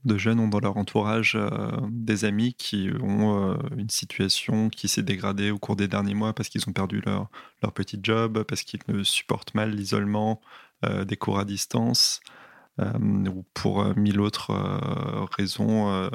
jeunes 0.06 0.40
ont 0.40 0.48
dans 0.48 0.60
leur 0.60 0.78
entourage 0.78 1.36
euh, 1.36 1.72
des 1.90 2.26
amis 2.26 2.54
qui 2.56 2.90
ont 3.02 3.54
euh, 3.54 3.58
une 3.78 3.90
situation 3.90 4.70
qui 4.70 4.88
s'est 4.88 5.04
dégradée 5.04 5.52
au 5.52 5.60
cours 5.60 5.76
des 5.76 5.88
derniers 5.88 6.16
mois 6.16 6.34
parce 6.34 6.50
qu'ils 6.50 6.68
ont 6.68 6.74
perdu 6.74 7.02
leur, 7.06 7.30
leur 7.62 7.74
petit 7.74 8.00
job, 8.02 8.44
parce 8.44 8.64
qu'ils 8.64 8.82
ne 8.88 9.04
supportent 9.04 9.54
mal 9.54 9.72
l'isolement, 9.72 10.42
euh, 10.84 11.06
des 11.06 11.16
cours 11.16 11.40
à 11.40 11.46
distance, 11.46 12.22
ou 12.78 13.46
pour 13.54 13.96
mille 13.96 14.20
autres 14.20 14.52
raisons. 15.38 16.10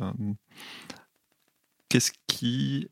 Qu'est-ce 1.88 2.12
qui 2.26 2.88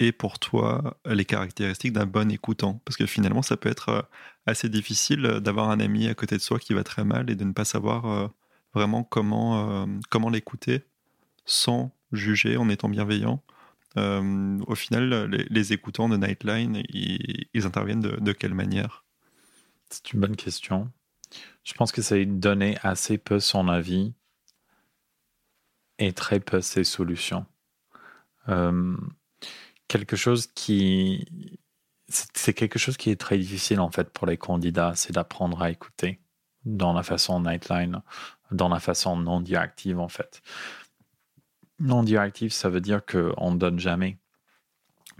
est 0.00 0.12
pour 0.12 0.38
toi 0.38 0.98
les 1.06 1.24
caractéristiques 1.24 1.94
d'un 1.94 2.04
bon 2.04 2.30
écoutant? 2.30 2.82
Parce 2.84 2.98
que 2.98 3.06
finalement, 3.06 3.40
ça 3.40 3.56
peut 3.56 3.70
être 3.70 4.06
assez 4.44 4.68
difficile 4.68 5.22
d'avoir 5.40 5.70
un 5.70 5.80
ami 5.80 6.08
à 6.08 6.14
côté 6.14 6.36
de 6.36 6.42
soi 6.42 6.58
qui 6.58 6.74
va 6.74 6.84
très 6.84 7.04
mal 7.04 7.30
et 7.30 7.36
de 7.36 7.44
ne 7.44 7.52
pas 7.52 7.64
savoir 7.64 8.30
vraiment 8.76 9.04
comment, 9.04 9.84
euh, 9.84 9.86
comment 10.10 10.28
l'écouter 10.28 10.84
sans 11.46 11.90
juger, 12.12 12.58
en 12.58 12.68
étant 12.68 12.90
bienveillant. 12.90 13.42
Euh, 13.96 14.58
au 14.66 14.74
final, 14.74 15.24
les, 15.30 15.72
écoutants 15.72 16.10
de 16.10 16.18
Nightline, 16.18 16.82
ils, 16.90 17.64
interviennent 17.64 18.02
de, 18.02 18.32
quelle 18.32 18.52
manière? 18.52 19.04
C'est 19.88 20.12
une 20.12 20.20
bonne 20.20 20.36
question. 20.36 20.90
Je 21.64 21.72
pense 21.72 21.90
que 21.90 22.02
c'est 22.02 22.26
donner 22.26 22.76
assez 22.82 23.16
peu 23.16 23.40
son 23.40 23.68
avis 23.68 24.12
et 25.98 26.12
très 26.12 26.38
peu 26.38 26.60
ses 26.60 26.84
solutions. 26.84 27.46
Euh, 28.48 28.96
quelque 29.88 30.16
chose 30.16 30.48
qui. 30.48 31.24
C'est 32.08 32.54
quelque 32.54 32.78
chose 32.78 32.96
qui 32.96 33.10
est 33.10 33.20
très 33.20 33.38
difficile 33.38 33.80
en 33.80 33.90
fait 33.90 34.10
pour 34.10 34.26
les 34.28 34.36
candidats, 34.36 34.92
c'est 34.94 35.12
d'apprendre 35.12 35.60
à 35.62 35.70
écouter 35.70 36.20
dans 36.64 36.92
la 36.92 37.02
façon 37.02 37.40
Nightline 37.40 38.00
dans 38.50 38.68
la 38.68 38.80
façon 38.80 39.16
non 39.16 39.40
directive 39.40 39.98
en 39.98 40.08
fait. 40.08 40.42
Non 41.78 42.02
directive, 42.02 42.52
ça 42.52 42.68
veut 42.68 42.80
dire 42.80 43.04
qu'on 43.04 43.50
ne 43.52 43.58
donne 43.58 43.78
jamais 43.78 44.18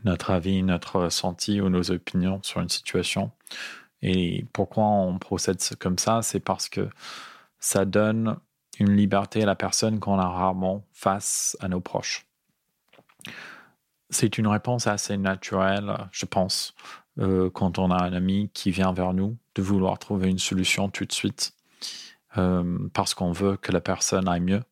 notre 0.05 0.31
avis, 0.31 0.63
notre 0.63 1.01
ressenti 1.01 1.61
ou 1.61 1.69
nos 1.69 1.91
opinions 1.91 2.41
sur 2.43 2.61
une 2.61 2.69
situation. 2.69 3.31
Et 4.03 4.45
pourquoi 4.53 4.85
on 4.85 5.19
procède 5.19 5.59
comme 5.79 5.99
ça? 5.99 6.23
C'est 6.23 6.41
parce 6.41 6.69
que 6.69 6.89
ça 7.59 7.85
donne 7.85 8.39
une 8.79 8.95
liberté 8.95 9.43
à 9.43 9.47
la 9.47 9.55
personne 9.55 10.01
qu'on 10.01 10.19
a 10.19 10.29
rarement 10.29 10.85
face 10.93 11.57
à 11.61 11.69
nos 11.69 11.81
proches. 11.81 12.27
C'est 14.11 14.39
une 14.39 14.47
réponse 14.47 14.87
assez 14.87 15.17
naturelle, 15.17 15.97
je 16.13 16.27
pense, 16.27 16.75
euh, 17.19 17.51
quand 17.51 17.79
on 17.79 17.91
a 17.91 18.03
un 18.03 18.13
ami 18.13 18.51
qui 18.53 18.71
vient 18.71 18.93
vers 18.93 19.15
nous, 19.15 19.37
de 19.55 19.63
vouloir 19.63 19.99
trouver 19.99 20.29
une 20.29 20.39
solution 20.39 20.89
tout 20.91 21.07
de 21.07 21.13
suite 21.13 21.55
parce 22.93 23.15
qu'on 23.15 23.33
veut 23.33 23.57
que 23.57 23.73
la 23.73 23.81
personne 23.81 24.29
aille 24.29 24.41
mieux, 24.41 24.63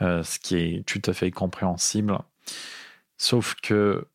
euh, 0.00 0.22
ce 0.22 0.38
qui 0.38 0.56
est 0.56 0.86
tout 0.86 1.02
à 1.10 1.12
fait 1.12 1.30
compréhensible. 1.30 2.18
Sauf 3.16 3.54
que 3.62 4.06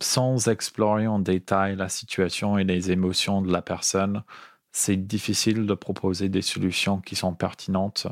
sans 0.00 0.48
explorer 0.48 1.06
en 1.06 1.18
détail 1.18 1.76
la 1.76 1.88
situation 1.88 2.58
et 2.58 2.64
les 2.64 2.90
émotions 2.90 3.40
de 3.42 3.50
la 3.50 3.62
personne, 3.62 4.22
c'est 4.72 4.96
difficile 4.96 5.66
de 5.66 5.74
proposer 5.74 6.28
des 6.28 6.42
solutions 6.42 7.00
qui 7.00 7.16
sont 7.16 7.34
pertinentes. 7.34 8.06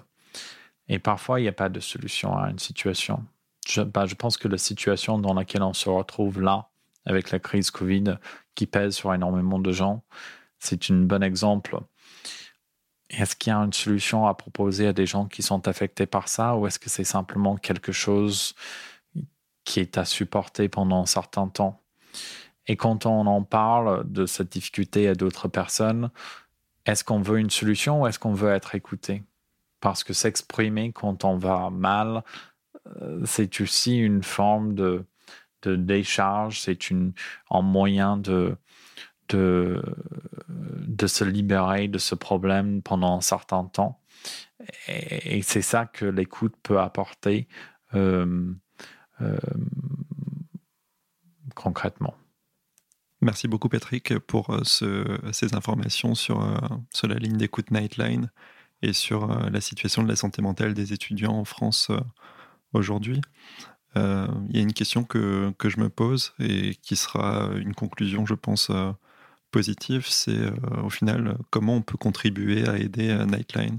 Et 0.89 0.99
parfois, 0.99 1.41
il 1.41 1.43
n'y 1.43 1.49
a 1.49 1.53
pas 1.53 1.69
de 1.69 1.81
solution 1.81 2.37
à 2.37 2.51
une 2.51 2.59
situation. 2.59 3.25
Je, 3.67 3.83
je, 3.83 4.15
pense 4.15 4.37
que 4.37 4.49
la 4.49 4.59
situation 4.59 5.19
dans 5.19 5.35
laquelle 5.35 5.63
on 5.63 5.73
se 5.75 5.89
retrouve 5.89 6.41
là, 6.41 6.69
avec 7.07 7.31
la 7.31 7.39
crise 7.39 7.71
Covid 7.71 8.17
qui 8.55 8.67
pèse 8.67 8.95
sur 8.95 9.13
énormément 9.13 9.59
de 9.59 9.73
gens, 9.73 10.03
c'est 10.59 10.91
un 10.91 10.95
bon 10.95 11.23
exemple 11.23 11.79
est-ce 13.11 13.37
qu'il 13.37 13.53
y 13.53 13.55
a 13.55 13.59
une 13.59 13.73
solution 13.73 14.27
à 14.27 14.35
proposer 14.35 14.87
à 14.87 14.93
des 14.93 15.07
gens 15.07 15.27
qui 15.27 15.43
sont 15.43 15.69
affectés 15.69 16.07
par 16.07 16.29
ça 16.29 16.57
ou 16.57 16.67
est-ce 16.67 16.79
que 16.79 16.91
c'est 16.91 17.05
simplement 17.05 17.57
quelque 17.57 17.93
chose 17.93 18.55
qui 19.65 19.81
est 19.81 19.99
à 19.99 20.05
supporter 20.05 20.69
pendant 20.69 21.03
un 21.03 21.07
certain 21.07 21.49
temps? 21.49 21.81
Et 22.67 22.77
quand 22.77 23.07
on 23.07 23.27
en 23.27 23.43
parle 23.43 24.11
de 24.11 24.27
cette 24.27 24.51
difficulté 24.51 25.09
à 25.09 25.15
d'autres 25.15 25.49
personnes, 25.49 26.11
est-ce 26.87 27.05
qu'on 27.05 27.21
veut 27.21 27.39
une 27.39 27.51
solution 27.51 28.03
ou 28.03 28.07
est-ce 28.07 28.19
qu'on 28.19 28.35
veut 28.35 28.51
être 28.51 28.75
écouté? 28.75 29.23
Parce 29.81 30.03
que 30.03 30.15
s'exprimer 30.15 30.93
quand 30.93 31.25
on 31.25 31.37
va 31.37 31.69
mal, 31.71 32.25
euh, 33.03 33.21
c'est 33.27 33.61
aussi 33.61 33.99
une 33.99 34.23
forme 34.23 34.75
de, 34.75 35.05
de 35.63 35.77
décharge, 35.77 36.61
c'est 36.61 36.79
un 37.51 37.63
moyen 37.63 38.17
de, 38.17 38.57
de, 39.29 39.83
de 40.49 41.07
se 41.07 41.25
libérer 41.25 41.89
de 41.89 41.99
ce 41.99 42.15
problème 42.15 42.83
pendant 42.83 43.17
un 43.17 43.21
certain 43.21 43.65
temps. 43.65 44.01
Et, 44.89 45.43
c'est 45.43 45.63
ça 45.63 45.87
que 45.87 46.05
l'écoute 46.05 46.55
peut 46.63 46.81
apporter 46.81 47.49
euh, 47.95 48.53
euh, 49.21 49.39
concrètement. 51.55 52.15
Merci 53.21 53.49
beaucoup 53.49 53.69
Patrick 53.69 54.19
pour 54.21 54.51
euh, 54.51 54.63
ces 55.33 55.55
informations 55.55 56.15
sur, 56.15 56.61
sur 56.93 57.09
la 57.09 57.17
ligne 57.17 57.37
d'écoute 57.37 57.71
Nightline 57.71 58.31
et 58.83 58.93
sur 58.93 59.29
la 59.51 59.61
situation 59.61 60.03
de 60.03 60.09
la 60.09 60.17
santé 60.17 60.43
mentale 60.43 60.75
des 60.75 60.93
étudiants 60.93 61.33
en 61.33 61.45
France 61.45 61.91
aujourd'hui. 62.73 63.21
Il 63.97 64.51
y 64.51 64.59
a 64.59 64.63
une 64.63 64.73
question 64.73 65.05
que, 65.05 65.53
que, 65.57 65.69
je 65.69 65.79
me 65.79 65.89
pose 65.89 66.35
et 66.39 66.75
qui 66.75 66.97
sera 66.97 67.51
une 67.55 67.75
conclusion, 67.75 68.27
je 68.27 68.35
pense, 68.35 68.71
positif, 69.55 70.09
c'est 70.09 70.37
euh, 70.37 70.51
au 70.83 70.91
final 70.91 71.37
comment 71.51 71.77
on 71.77 71.83
peut 71.83 71.97
contribuer 71.97 72.69
à 72.69 72.77
aider 72.77 73.11
euh, 73.11 73.25
Nightline? 73.25 73.79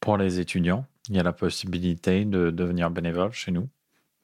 Pour 0.00 0.16
les 0.16 0.40
étudiants, 0.40 0.86
il 1.08 1.14
y 1.14 1.20
a 1.20 1.22
la 1.22 1.32
possibilité 1.32 2.24
de 2.24 2.50
devenir 2.50 2.90
bénévole 2.90 3.30
chez 3.30 3.52
nous, 3.52 3.68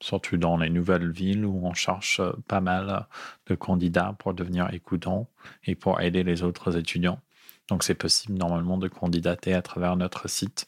surtout 0.01 0.37
dans 0.37 0.57
les 0.57 0.69
nouvelles 0.69 1.13
villes 1.13 1.47
où 1.47 1.65
on 1.65 1.75
cherche 1.75 2.19
euh, 2.19 2.33
pas 2.49 2.61
mal 2.61 3.07
de 3.47 3.55
candidats 3.55 4.17
pour 4.19 4.35
devenir 4.35 4.75
écoutants 4.75 5.29
et 5.63 5.77
pour 5.77 6.01
aider 6.01 6.25
les 6.25 6.43
autres 6.43 6.77
étudiants. 6.77 7.21
Donc 7.69 7.85
c'est 7.85 7.95
possible 7.95 8.37
normalement 8.37 8.79
de 8.79 8.89
candidater 8.89 9.55
à 9.55 9.63
travers 9.63 9.95
notre 9.95 10.29
site 10.29 10.67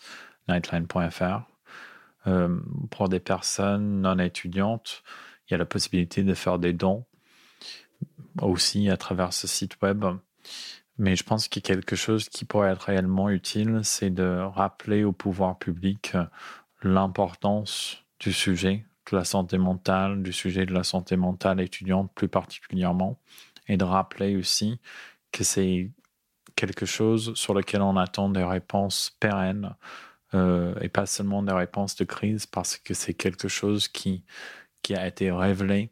nightline.fr. 0.48 1.40
pour 2.90 3.08
des 3.08 3.18
personnes 3.18 4.02
non 4.02 4.20
étudiantes, 4.20 5.02
il 5.48 5.54
y 5.54 5.54
a 5.56 5.58
la 5.58 5.66
possibilité 5.66 6.22
de 6.22 6.32
faire 6.32 6.60
des 6.60 6.72
dons 6.72 7.04
aussi 8.40 8.88
à 8.90 8.96
travers 8.96 9.32
ce 9.32 9.46
site 9.46 9.80
web. 9.82 10.04
Mais 10.98 11.16
je 11.16 11.24
pense 11.24 11.48
qu'il 11.48 11.62
y 11.62 11.66
a 11.66 11.74
quelque 11.74 11.96
chose 11.96 12.28
qui 12.28 12.44
pourrait 12.44 12.70
être 12.70 12.82
réellement 12.82 13.30
utile, 13.30 13.80
c'est 13.82 14.10
de 14.10 14.38
rappeler 14.54 15.04
au 15.04 15.12
pouvoir 15.12 15.58
public 15.58 16.16
l'importance 16.82 18.04
du 18.20 18.32
sujet 18.32 18.84
de 19.10 19.16
la 19.16 19.24
santé 19.24 19.58
mentale, 19.58 20.22
du 20.22 20.32
sujet 20.32 20.66
de 20.66 20.72
la 20.72 20.84
santé 20.84 21.16
mentale 21.16 21.60
étudiante 21.60 22.12
plus 22.14 22.28
particulièrement, 22.28 23.18
et 23.68 23.76
de 23.76 23.84
rappeler 23.84 24.36
aussi 24.36 24.80
que 25.32 25.44
c'est 25.44 25.90
quelque 26.56 26.86
chose 26.86 27.34
sur 27.34 27.54
lequel 27.54 27.82
on 27.82 27.96
attend 27.96 28.28
des 28.28 28.44
réponses 28.44 29.16
pérennes 29.18 29.74
euh, 30.34 30.74
et 30.80 30.88
pas 30.88 31.06
seulement 31.06 31.42
des 31.42 31.52
réponses 31.52 31.96
de 31.96 32.04
crise, 32.04 32.46
parce 32.46 32.76
que 32.76 32.94
c'est 32.94 33.14
quelque 33.14 33.48
chose 33.48 33.88
qui, 33.88 34.24
qui 34.82 34.94
a 34.94 35.06
été 35.06 35.30
révélé 35.30 35.90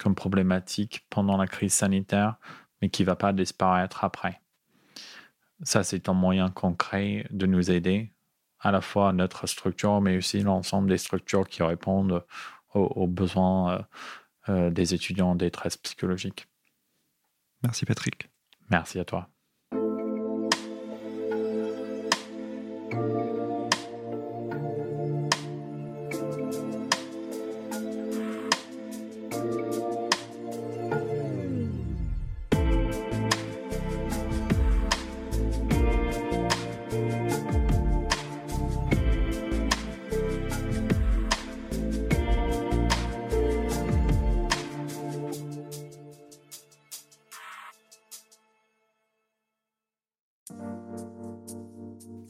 comme 0.00 0.14
problématique 0.14 1.06
pendant 1.10 1.36
la 1.36 1.46
crise 1.46 1.74
sanitaire, 1.74 2.36
mais 2.80 2.88
qui 2.88 3.02
ne 3.02 3.06
va 3.06 3.16
pas 3.16 3.32
disparaître 3.32 4.04
après. 4.04 4.40
Ça, 5.62 5.84
c'est 5.84 6.08
un 6.08 6.14
moyen 6.14 6.48
concret 6.48 7.26
de 7.30 7.46
nous 7.46 7.70
aider, 7.70 8.12
à 8.60 8.70
la 8.70 8.80
fois 8.80 9.12
notre 9.12 9.46
structure, 9.46 10.00
mais 10.00 10.16
aussi 10.16 10.40
l'ensemble 10.40 10.88
des 10.88 10.98
structures 10.98 11.46
qui 11.46 11.62
répondent 11.62 12.24
aux, 12.74 13.06
besoins 13.06 13.72
euh, 13.72 13.82
euh, 14.48 14.70
des 14.70 14.94
étudiants 14.94 15.30
en 15.30 15.34
détresse 15.34 15.76
psychologique. 15.76 16.46
Merci 17.62 17.84
Patrick. 17.84 18.30
Merci 18.70 18.98
à 18.98 19.04
toi. 19.04 19.28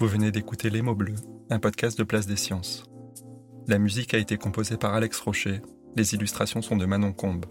Vous 0.00 0.08
venez 0.08 0.32
d'écouter 0.32 0.70
Les 0.70 0.80
mots 0.80 0.94
bleus, 0.94 1.16
un 1.50 1.58
podcast 1.58 1.98
de 1.98 2.04
Place 2.04 2.26
des 2.26 2.36
Sciences. 2.36 2.84
La 3.66 3.78
musique 3.78 4.14
a 4.14 4.18
été 4.18 4.38
composée 4.38 4.78
par 4.78 4.94
Alex 4.94 5.20
Rocher 5.20 5.60
Les 5.94 6.14
illustrations 6.14 6.62
sont 6.62 6.78
de 6.78 6.86
Manon 6.86 7.12
Combe. 7.12 7.44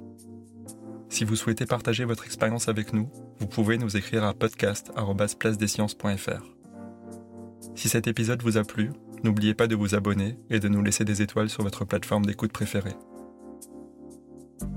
Si 1.10 1.26
vous 1.26 1.36
souhaitez 1.36 1.68
partager 1.68 2.06
votre 2.06 2.26
expérience 2.26 2.68
avec 2.68 2.91
nous, 2.91 3.08
vous 3.38 3.45
pouvez 3.45 3.78
nous 3.78 3.97
écrire 3.97 4.24
à 4.24 4.34
podcast.placedesciences.fr. 4.34 6.56
Si 7.76 7.88
cet 7.88 8.08
épisode 8.08 8.41
vous 8.41 8.58
a 8.58 8.64
plu, 8.64 8.89
n'oubliez 9.24 9.54
pas 9.54 9.68
de 9.68 9.76
vous 9.76 9.93
abonner 9.93 10.39
et 10.50 10.60
de 10.60 10.70
nous 10.70 10.82
laisser 10.82 11.06
des 11.06 11.22
étoiles 11.22 11.52
sur 11.52 11.62
votre 11.62 11.86
plateforme 11.86 12.26
d'écoute 12.26 12.52
préférée. 12.52 12.95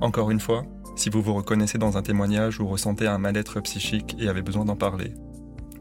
Encore 0.02 0.30
une 0.30 0.40
fois, 0.40 0.66
si 0.94 1.08
vous 1.08 1.22
vous 1.22 1.32
reconnaissez 1.32 1.78
dans 1.78 1.96
un 1.96 2.02
témoignage 2.02 2.60
ou 2.60 2.68
ressentez 2.68 3.06
un 3.06 3.16
mal-être 3.16 3.62
psychique 3.62 4.14
et 4.18 4.28
avez 4.28 4.42
besoin 4.42 4.66
d'en 4.66 4.76
parler, 4.76 5.14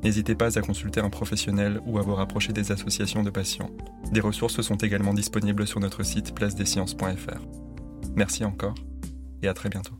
n'hésitez 0.03 0.35
pas 0.35 0.57
à 0.57 0.61
consulter 0.61 0.99
un 0.99 1.09
professionnel 1.09 1.81
ou 1.85 1.99
à 1.99 2.01
vous 2.01 2.15
rapprocher 2.15 2.53
des 2.53 2.71
associations 2.71 3.23
de 3.23 3.29
patients. 3.29 3.69
Des 4.11 4.21
ressources 4.21 4.61
sont 4.61 4.77
également 4.77 5.13
disponibles 5.13 5.67
sur 5.67 5.79
notre 5.79 6.03
site 6.03 6.35
placedesciences.fr. 6.35 7.41
Merci 8.15 8.45
encore 8.45 8.75
et 9.41 9.47
à 9.47 9.53
très 9.53 9.69
bientôt. 9.69 9.95